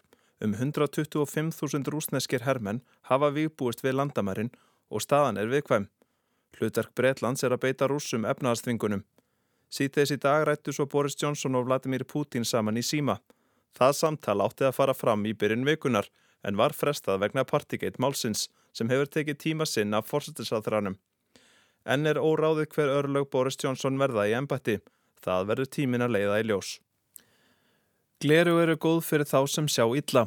Um 0.42 0.55
125.000 0.55 1.90
rúsneskir 1.92 2.42
hermenn 2.42 2.83
hafa 3.11 3.31
viðbúist 3.35 3.85
við 3.85 3.99
landamærin 4.01 4.51
og 4.90 5.05
staðan 5.05 5.38
er 5.38 5.51
viðkvæm. 5.53 5.87
Hlutverk 6.59 6.94
Breitlands 6.94 7.44
er 7.44 7.55
að 7.55 7.62
beita 7.66 7.88
rúsum 7.90 8.27
efnaðastvingunum. 8.29 9.05
Sýteðis 9.75 10.14
í 10.14 10.18
dag 10.23 10.44
rættu 10.47 10.75
svo 10.75 10.87
Boris 10.90 11.16
Johnson 11.18 11.57
og 11.59 11.66
Vladimir 11.66 12.05
Putin 12.07 12.44
saman 12.47 12.79
í 12.79 12.85
síma. 12.87 13.18
Það 13.75 13.97
samtal 13.99 14.42
átti 14.44 14.68
að 14.68 14.77
fara 14.77 14.94
fram 14.94 15.25
í 15.27 15.35
byrjun 15.35 15.66
vikunar 15.66 16.11
en 16.47 16.59
var 16.61 16.75
frestað 16.77 17.23
vegna 17.25 17.47
Partygate 17.49 17.99
málsins 18.03 18.49
sem 18.77 18.90
hefur 18.92 19.11
tekið 19.11 19.40
tíma 19.47 19.66
sinn 19.66 19.94
af 19.94 20.07
fórsettisáþranum. 20.11 20.99
En 21.85 22.07
er 22.07 22.20
óráðið 22.20 22.70
hver 22.75 22.92
örlög 23.01 23.31
Boris 23.33 23.59
Johnson 23.61 23.99
verða 24.01 24.29
í 24.29 24.37
ennbætti. 24.38 24.79
Það 25.25 25.49
verður 25.51 25.73
tímin 25.77 26.05
að 26.05 26.14
leiða 26.16 26.40
í 26.40 26.47
ljós. 26.51 26.79
Gleru 28.25 28.55
eru 28.57 28.73
góð 28.81 29.03
fyrir 29.05 29.29
þá 29.29 29.41
sem 29.53 29.67
sjá 29.69 29.85
illa, 29.99 30.23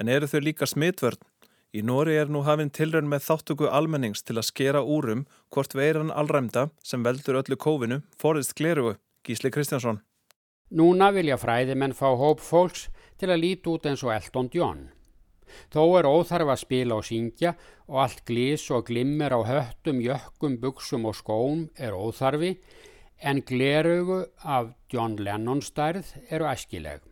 en 0.00 0.08
eru 0.08 0.24
þau 0.24 0.38
líka 0.40 0.64
smitvörn. 0.64 1.18
Í 1.76 1.82
Nóri 1.84 2.14
er 2.16 2.30
nú 2.32 2.40
hafinn 2.46 2.70
tilrönn 2.72 3.10
með 3.10 3.26
þáttöku 3.26 3.66
almennings 3.68 4.22
til 4.24 4.38
að 4.40 4.46
skera 4.48 4.80
úrum 4.80 5.26
hvort 5.52 5.74
veiran 5.76 6.08
allræmda 6.08 6.70
sem 6.80 7.02
veldur 7.04 7.36
öllu 7.42 7.58
kófinu 7.60 7.98
forðist 8.16 8.54
glerugu, 8.56 8.94
Gísli 9.28 9.50
Kristjánsson. 9.52 9.98
Núna 10.72 11.10
vilja 11.12 11.36
fræðimenn 11.36 11.92
fá 11.98 12.06
hóp 12.16 12.40
fólks 12.40 12.86
til 13.20 13.28
að 13.28 13.42
líti 13.42 13.68
út 13.74 13.90
eins 13.90 14.06
og 14.06 14.14
Elton 14.14 14.48
John. 14.54 14.80
Þó 15.68 15.82
er 16.00 16.08
óþarf 16.08 16.54
að 16.54 16.62
spila 16.62 16.96
og 16.96 17.04
syngja 17.10 17.52
og 17.90 18.00
allt 18.06 18.24
glís 18.24 18.64
og 18.72 18.88
glimmer 18.88 19.36
á 19.36 19.40
höttum, 19.44 20.00
jökkum, 20.00 20.56
buksum 20.64 21.04
og 21.04 21.20
skóm 21.20 21.68
er 21.76 21.92
óþarfi 21.92 22.54
en 23.20 23.44
glerugu 23.44 24.22
af 24.40 24.72
John 24.88 25.20
Lennon 25.20 25.60
stærð 25.60 26.16
eru 26.32 26.48
æskileg 26.48 27.04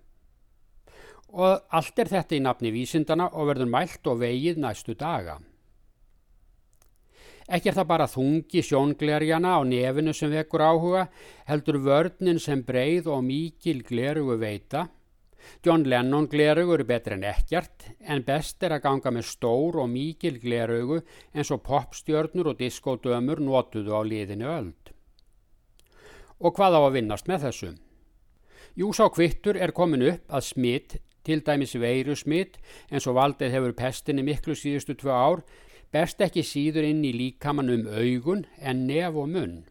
og 1.37 1.77
allt 1.77 2.01
er 2.01 2.11
þetta 2.11 2.39
í 2.39 2.43
nafni 2.45 2.73
vísindana 2.73 3.29
og 3.35 3.51
verður 3.53 3.71
mælt 3.75 4.09
og 4.09 4.23
vegið 4.25 4.61
næstu 4.65 4.97
daga. 4.97 5.37
Ekki 7.47 7.71
er 7.71 7.77
það 7.77 7.91
bara 7.93 8.11
þungi 8.11 8.63
sjónglerjana 8.67 9.55
á 9.55 9.61
nefinu 9.63 10.15
sem 10.17 10.33
vekur 10.33 10.65
áhuga, 10.67 11.07
heldur 11.47 11.79
vörninn 11.85 12.41
sem 12.43 12.65
breið 12.67 13.13
og 13.13 13.23
mikil 13.29 13.85
glerugu 13.87 14.35
veita, 14.41 14.89
John 15.65 15.85
Lennon 15.85 16.29
gleraugur 16.31 16.83
er 16.83 16.89
betur 16.89 17.17
en 17.17 17.25
ekkert 17.27 17.89
en 18.01 18.25
best 18.27 18.63
er 18.67 18.77
að 18.77 18.85
ganga 18.87 19.13
með 19.15 19.29
stór 19.31 19.79
og 19.83 19.89
mikil 19.91 20.39
gleraugu 20.43 21.01
eins 21.35 21.51
og 21.55 21.63
popstjörnur 21.67 22.53
og 22.53 22.61
diskodömur 22.61 23.43
notuðu 23.43 23.95
á 23.95 24.03
liðinu 24.07 24.49
öld. 24.53 24.93
Og 26.43 26.55
hvað 26.57 26.79
á 26.79 26.81
að 26.83 26.95
vinnast 26.99 27.31
með 27.31 27.47
þessu? 27.49 27.73
Jú 28.77 28.93
sá 28.93 29.07
kvittur 29.09 29.57
er 29.57 29.73
komin 29.73 30.05
upp 30.11 30.37
að 30.37 30.49
smitt, 30.51 30.99
til 31.27 31.43
dæmis 31.47 31.75
veiru 31.83 32.15
smitt 32.17 32.61
eins 32.91 33.07
og 33.11 33.19
valdið 33.19 33.55
hefur 33.57 33.77
pestinni 33.81 34.25
miklu 34.27 34.55
síðustu 34.55 34.95
tvö 34.95 35.13
ár, 35.13 35.43
best 35.93 36.23
ekki 36.23 36.45
síður 36.47 36.87
inn 36.87 37.05
í 37.05 37.13
líkamann 37.15 37.73
um 37.75 37.87
augun 37.91 38.47
en 38.59 38.87
nef 38.87 39.19
og 39.19 39.29
munn. 39.35 39.65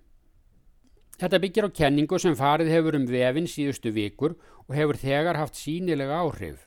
Þetta 1.15 1.39
byggir 1.39 1.67
á 1.71 1.77
kenningu 1.79 2.19
sem 2.19 2.35
farið 2.35 2.73
hefur 2.75 2.97
um 2.99 3.07
vefin 3.07 3.47
síðustu 3.47 3.91
vikur 3.95 4.35
og 4.67 4.75
hefur 4.75 4.99
þegar 4.99 5.39
haft 5.39 5.55
sínilega 5.55 6.19
áhrif. 6.19 6.65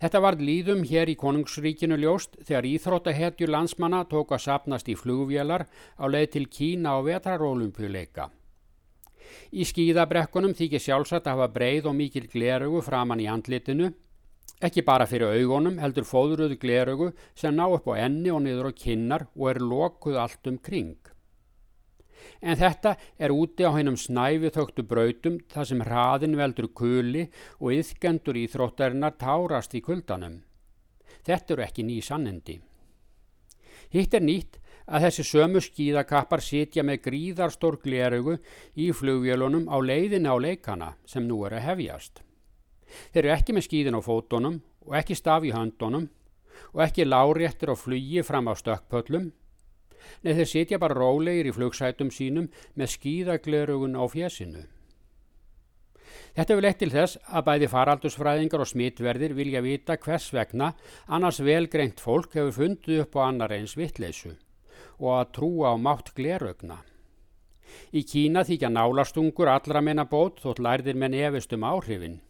Þetta 0.00 0.20
var 0.24 0.38
líðum 0.40 0.82
hér 0.88 1.10
í 1.12 1.18
konungsríkinu 1.20 1.98
ljóst 2.00 2.38
þegar 2.40 2.68
íþróttahetju 2.72 3.48
landsmanna 3.50 4.02
tók 4.08 4.32
að 4.32 4.44
sapnast 4.46 4.88
í 4.88 4.96
flugvélar 4.96 5.66
á 6.00 6.04
leið 6.08 6.30
til 6.32 6.46
Kína 6.48 6.96
á 6.96 7.00
vetrarólumpjuleika. 7.06 8.30
Í 9.52 9.66
skíðabrekkunum 9.68 10.54
þykir 10.58 10.82
sjálfsagt 10.82 11.26
að 11.26 11.38
hafa 11.38 11.54
breið 11.56 11.90
og 11.90 11.98
mikil 11.98 12.26
glerugu 12.32 12.82
framann 12.84 13.22
í 13.22 13.28
andlitinu, 13.30 13.90
ekki 14.62 14.84
bara 14.86 15.08
fyrir 15.08 15.34
augunum 15.36 15.80
heldur 15.82 16.06
fóðruðu 16.08 16.56
glerugu 16.60 17.10
sem 17.34 17.54
ná 17.54 17.66
upp 17.68 17.90
á 17.92 18.06
enni 18.06 18.32
og 18.32 18.42
niður 18.46 18.70
á 18.70 18.78
kinnar 18.78 19.28
og 19.36 19.52
er 19.52 19.62
lokuð 19.64 20.16
allt 20.22 20.48
um 20.52 20.56
kring 20.58 20.96
en 22.40 22.58
þetta 22.58 22.94
er 23.18 23.34
úti 23.34 23.66
á 23.66 23.70
hennum 23.76 23.96
snæfi 24.00 24.50
þögtu 24.54 24.84
brautum 24.88 25.38
þar 25.52 25.68
sem 25.70 25.82
hraðin 25.84 26.38
veldur 26.38 26.68
kuli 26.80 27.26
og 27.60 27.74
yðgendur 27.76 28.38
í 28.38 28.46
þróttarinnar 28.52 29.16
tárast 29.20 29.74
í 29.76 29.82
kuldanum. 29.84 30.40
Þetta 31.26 31.54
eru 31.54 31.66
ekki 31.66 31.86
ný 31.86 31.98
sannendi. 32.04 32.60
Hitt 33.90 34.14
er 34.14 34.24
nýtt 34.24 34.60
að 34.86 35.06
þessi 35.06 35.24
sömu 35.26 35.62
skíðakappar 35.64 36.42
sitja 36.44 36.84
með 36.86 37.02
gríðarstór 37.08 37.78
glerugu 37.82 38.36
í 38.74 38.90
flugvélunum 38.94 39.66
á 39.70 39.76
leiðina 39.82 40.34
á 40.34 40.36
leikana 40.38 40.92
sem 41.06 41.26
nú 41.26 41.42
eru 41.46 41.58
að 41.58 41.66
hefjast. 41.70 42.22
Þeir 43.12 43.24
eru 43.24 43.34
ekki 43.34 43.56
með 43.56 43.66
skíðin 43.66 43.98
á 43.98 44.00
fótonum 44.02 44.60
og 44.86 44.94
ekki 45.00 45.18
staf 45.18 45.46
í 45.46 45.54
höndunum 45.54 46.06
og 46.72 46.86
ekki 46.86 47.08
láréttir 47.08 47.72
á 47.72 47.76
flugi 47.76 48.22
fram 48.26 48.46
á 48.46 48.54
stökkpöllum 48.54 49.32
Nei 50.22 50.34
þeir 50.36 50.48
sitja 50.50 50.78
bara 50.82 50.96
rólegir 50.96 51.50
í 51.50 51.54
flugsætum 51.54 52.12
sínum 52.14 52.48
með 52.78 52.92
skýðaglerugun 52.94 53.98
á 53.98 54.04
fjesinu. 54.10 54.64
Þetta 56.36 56.56
vil 56.56 56.68
eitt 56.68 56.80
til 56.82 56.92
þess 56.92 57.18
að 57.32 57.46
bæði 57.48 57.68
faraldusfræðingar 57.72 58.62
og 58.64 58.70
smittverðir 58.70 59.34
vilja 59.36 59.62
vita 59.64 59.96
hvers 60.00 60.28
vegna 60.36 60.72
annars 61.08 61.40
velgreint 61.44 62.00
fólk 62.02 62.36
hefur 62.36 62.56
fundið 62.60 63.06
upp 63.06 63.16
á 63.16 63.20
annar 63.28 63.54
eins 63.56 63.76
vittleysu 63.78 64.34
og 64.98 65.10
að 65.20 65.32
trúa 65.38 65.72
á 65.72 65.76
mátt 65.76 66.12
glerugna. 66.16 66.82
Í 67.92 68.02
Kína 68.08 68.44
þykja 68.46 68.70
nálastungur 68.72 69.50
allra 69.50 69.82
menna 69.84 70.06
bót 70.08 70.40
þótt 70.42 70.62
lærðir 70.62 70.96
menn 70.98 71.14
efist 71.14 71.52
um 71.56 71.66
áhrifin. 71.66 72.20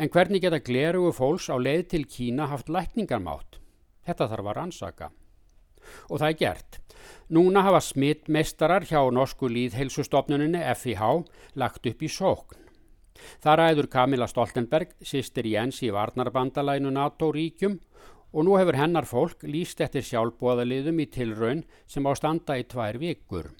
En 0.00 0.08
hvernig 0.08 0.42
geta 0.42 0.60
glerugu 0.64 1.12
fólks 1.12 1.48
á 1.52 1.56
leið 1.56 1.88
til 1.92 2.04
Kína 2.08 2.48
haft 2.52 2.70
lækningarmátt? 2.72 3.58
Þetta 4.06 4.28
þarf 4.30 4.50
að 4.50 4.56
rannsaka. 4.58 5.10
Og 6.08 6.20
það 6.20 6.28
er 6.28 6.38
gert. 6.42 6.78
Núna 7.32 7.62
hafa 7.64 7.80
smittmeistarar 7.84 8.86
hjá 8.88 9.00
norsku 9.12 9.48
líðheilsustofnuninni 9.52 10.62
FIH 10.74 11.04
lagt 11.60 11.86
upp 11.88 12.02
í 12.02 12.08
sókn. 12.12 12.64
Það 13.42 13.58
ræður 13.58 13.88
Kamila 13.90 14.28
Stoltenberg, 14.30 14.92
sýstir 15.02 15.48
Jens 15.50 15.80
í 15.82 15.90
Varnarbandalænu 15.92 16.92
NATO 16.94 17.32
ríkjum 17.34 17.80
og 18.32 18.44
nú 18.44 18.56
hefur 18.58 18.76
hennar 18.76 19.08
fólk 19.08 19.44
líst 19.48 19.80
eftir 19.84 20.04
sjálfbóðaliðum 20.04 21.00
í 21.00 21.08
tilraun 21.12 21.64
sem 21.86 22.06
á 22.06 22.12
standa 22.18 22.58
í 22.60 22.66
tvær 22.68 23.00
vikur. 23.00 23.50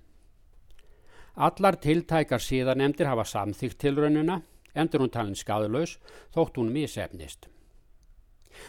Allar 1.38 1.78
tiltækar 1.78 2.42
síðanemdir 2.42 3.06
hafa 3.06 3.24
samþygt 3.24 3.78
tilraunina, 3.78 4.40
endur 4.74 5.04
hún 5.04 5.14
talin 5.14 5.38
skadlaus, 5.38 5.96
þótt 6.34 6.58
hún 6.58 6.72
misefnist. 6.74 7.46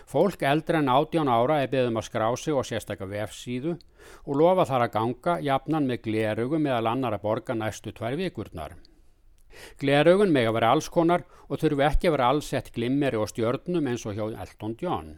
Fólk 0.06 0.44
eldra 0.46 0.82
en 0.84 0.92
18 0.92 1.32
ára 1.34 1.62
er 1.64 1.72
beðum 1.72 1.98
að 1.98 2.06
skrá 2.10 2.28
sig 2.38 2.54
og 2.54 2.68
sérstakka 2.68 3.08
vefsíðu 3.10 3.74
og 4.26 4.38
lofa 4.38 4.68
þar 4.70 4.86
að 4.86 4.94
ganga 4.94 5.38
jafnan 5.42 5.88
með 5.90 6.04
glerugum 6.06 6.62
meðal 6.66 6.92
annar 6.92 7.18
að 7.18 7.26
borga 7.26 7.56
næstu 7.58 7.94
tvær 7.96 8.20
vikurnar. 8.20 8.76
Glerugun 9.82 10.32
meg 10.32 10.48
að 10.48 10.60
vera 10.60 10.74
allskonar 10.76 11.26
og 11.48 11.58
þurfu 11.62 11.86
ekki 11.88 12.10
að 12.10 12.16
vera 12.16 12.30
allsett 12.34 12.70
glimmeri 12.76 13.18
og 13.18 13.32
stjörnum 13.32 13.90
eins 13.90 14.06
og 14.06 14.16
hjá 14.16 14.28
Elton 14.30 14.78
John. 14.80 15.18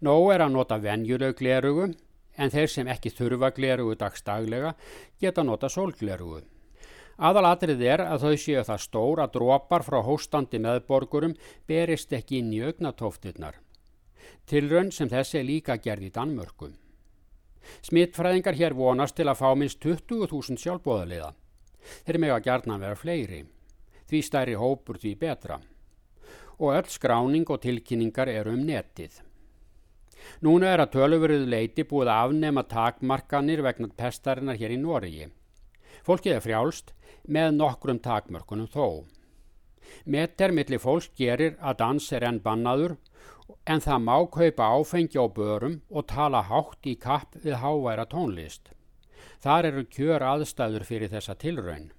Nó 0.00 0.16
er 0.32 0.44
að 0.44 0.54
nota 0.56 0.78
venjuleg 0.78 1.36
glerugu 1.38 1.90
en 2.36 2.50
þeir 2.50 2.70
sem 2.70 2.90
ekki 2.90 3.12
þurfa 3.14 3.52
glerugu 3.54 3.94
dagstaglega 3.98 4.74
geta 5.20 5.44
nota 5.46 5.70
sólglerugu. 5.70 6.42
Aðalatrið 7.14 7.82
er 7.86 8.02
að 8.02 8.24
þau 8.24 8.38
séu 8.42 8.62
það 8.66 8.80
stór 8.82 9.20
að 9.22 9.36
drópar 9.36 9.84
frá 9.86 10.00
hóstandi 10.02 10.58
meðborgurum 10.58 11.36
berist 11.68 12.12
ekki 12.12 12.40
inn 12.42 12.50
í 12.56 12.62
augnatóftirnar. 12.66 13.60
Tilraun 14.50 14.90
sem 14.92 15.08
þessi 15.08 15.38
er 15.38 15.46
líka 15.46 15.76
gerð 15.78 16.08
í 16.08 16.14
Danmörku. 16.14 16.72
Smittfræðingar 17.86 18.58
hér 18.58 18.74
vonast 18.76 19.16
til 19.16 19.28
að 19.30 19.40
fá 19.40 19.54
minst 19.56 19.80
20.000 19.80 20.58
sjálfbóðaliða. 20.60 21.30
Þeir 22.04 22.18
mega 22.20 22.40
gerðna 22.44 22.80
vera 22.82 22.98
fleiri. 22.98 23.44
Því 24.10 24.20
stærri 24.26 24.56
hópur 24.58 24.98
því 25.00 25.14
betra. 25.20 25.60
Og 26.58 26.74
öll 26.74 26.90
skráning 26.92 27.48
og 27.50 27.62
tilkynningar 27.62 28.28
eru 28.28 28.52
um 28.52 28.66
netið. 28.66 29.23
Núna 30.44 30.72
er 30.74 30.82
að 30.84 30.92
tölurverðu 30.96 31.48
leiti 31.50 31.84
búið 31.88 32.10
að 32.12 32.20
afnema 32.26 32.64
takmarkanir 32.68 33.62
vegna 33.64 33.88
pestarinnar 33.96 34.60
hér 34.60 34.74
í 34.74 34.80
Noregi. 34.80 35.28
Fólkið 36.04 36.36
er 36.36 36.44
frjálst 36.44 36.94
með 37.24 37.56
nokkrum 37.58 38.00
takmörkunum 38.04 38.68
þó. 38.68 39.04
Meter 40.04 40.52
millir 40.52 40.80
fólk 40.80 41.12
gerir 41.16 41.56
að 41.60 41.80
dans 41.80 42.12
er 42.12 42.24
enn 42.28 42.40
bannaður 42.44 42.96
en 43.68 43.82
það 43.84 44.04
má 44.04 44.16
kaupa 44.36 44.70
áfengi 44.76 45.20
á 45.20 45.26
börum 45.28 45.80
og 45.90 46.08
tala 46.12 46.42
hátt 46.48 46.88
í 46.88 46.96
kapp 47.00 47.36
við 47.44 47.60
háværa 47.60 48.06
tónlist. 48.08 48.70
Þar 49.44 49.68
eru 49.70 49.84
kjör 49.96 50.24
aðstæður 50.24 50.86
fyrir 50.88 51.12
þessa 51.12 51.36
tilraun. 51.36 51.92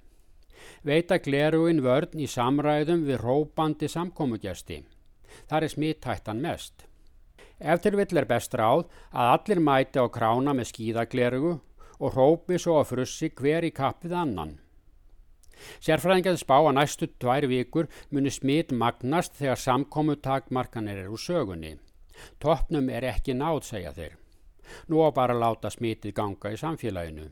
Veita 0.85 1.17
gleruinn 1.21 1.83
vörn 1.85 2.17
í 2.21 2.27
samræðum 2.29 3.05
við 3.05 3.21
rópandi 3.21 3.89
samkómugjasti. 3.89 4.81
Þar 5.49 5.67
er 5.67 5.73
smittættan 5.73 6.41
mest. 6.41 6.85
Eftir 7.59 7.95
vill 7.95 8.17
er 8.19 8.27
best 8.27 8.53
ráð 8.57 8.85
að 9.15 9.31
allir 9.31 9.63
mæti 9.63 10.01
á 10.01 10.05
krána 10.11 10.53
með 10.53 10.71
skíðaglerugu 10.73 11.53
og 11.99 12.17
rópi 12.17 12.59
svo 12.59 12.79
að 12.81 12.89
frussi 12.91 13.31
hver 13.31 13.63
í 13.63 13.71
kappið 13.71 14.15
annan. 14.21 14.57
Sérfræðingaði 15.79 16.41
spá 16.41 16.57
að 16.57 16.75
næstu 16.75 17.07
tvær 17.15 17.47
vikur 17.47 17.87
muni 18.11 18.33
smitt 18.33 18.73
magnast 18.75 19.37
þegar 19.39 19.61
samkomu 19.61 20.17
takmarkanir 20.19 21.05
eru 21.05 21.17
sögunni. 21.17 21.77
Toppnum 22.39 22.89
er 22.91 23.07
ekki 23.07 23.35
náð, 23.35 23.61
segja 23.63 23.93
þeir. 23.95 24.17
Nú 24.89 24.99
á 25.05 25.09
bara 25.15 25.37
láta 25.37 25.71
smittið 25.71 26.15
ganga 26.17 26.51
í 26.51 26.59
samfélaginu. 26.59 27.29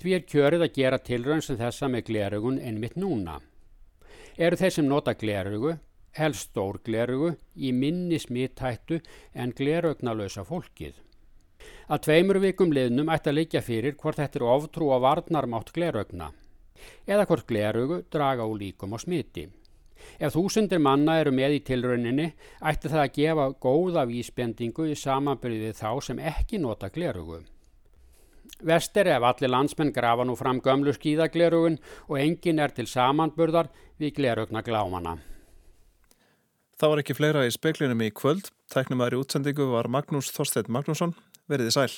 Því 0.00 0.14
er 0.16 0.28
kjörið 0.28 0.66
að 0.66 0.76
gera 0.76 1.00
tilrönd 1.00 1.46
sem 1.46 1.56
þessa 1.56 1.88
með 1.88 2.08
glerugun 2.10 2.60
einmitt 2.60 2.96
núna. 3.00 3.38
Eru 4.36 4.58
þeir 4.58 4.74
sem 4.76 4.88
nota 4.88 5.14
glerugu, 5.14 5.76
helst 6.18 6.50
stór 6.50 6.80
glerugu, 6.84 7.34
í 7.56 7.72
minni 7.72 8.18
smittættu 8.20 9.00
en 9.34 9.54
glerugnalösa 9.56 10.44
fólkið. 10.46 10.94
Að 11.88 12.06
tveimur 12.06 12.40
vikum 12.42 12.72
liðnum 12.72 13.10
ætti 13.12 13.30
að 13.32 13.38
leikja 13.40 13.62
fyrir 13.64 13.96
hvort 14.00 14.20
þetta 14.20 14.40
er 14.40 14.48
oftrú 14.54 14.90
að 14.94 15.04
varnarmátt 15.08 15.72
glerugna 15.74 16.32
eða 17.06 17.26
hvort 17.28 17.46
glerugu 17.48 18.02
draga 18.12 18.46
úr 18.48 18.58
líkum 18.60 18.96
og 18.96 19.00
smiti. 19.04 19.46
Ef 20.20 20.34
þúsundir 20.34 20.82
manna 20.82 21.16
eru 21.20 21.32
með 21.32 21.58
í 21.58 21.60
tilrauninni 21.64 22.26
ætti 22.60 22.90
það 22.92 23.02
að 23.04 23.14
gefa 23.18 23.48
góða 23.62 24.04
vísbendingu 24.10 24.88
í 24.90 24.96
samanbyrðið 25.00 25.76
þá 25.80 25.90
sem 26.04 26.20
ekki 26.20 26.60
nota 26.60 26.90
glerugu. 26.92 27.40
Vester 28.64 29.08
ef 29.10 29.24
allir 29.24 29.50
landsmenn 29.50 29.92
grafa 29.96 30.26
nú 30.28 30.36
fram 30.36 30.60
gömlu 30.64 30.92
skíðaglerugun 30.94 31.78
og 32.08 32.18
engin 32.20 32.60
er 32.60 32.74
til 32.76 32.86
samanburðar 32.90 33.70
við 33.98 34.18
glerugna 34.18 34.62
glámana. 34.62 35.16
Það 36.84 36.90
var 36.92 37.00
ekki 37.00 37.14
fleira 37.16 37.42
í 37.48 37.52
speklinum 37.54 38.02
í 38.04 38.10
kvöld. 38.12 38.50
Tæknum 38.68 39.00
aðri 39.00 39.16
útsendingu 39.16 39.70
var 39.70 39.86
Magnús 39.88 40.28
Þorstedt 40.36 40.68
Magnússon. 40.68 41.14
Verðið 41.48 41.72
sæl. 41.72 41.92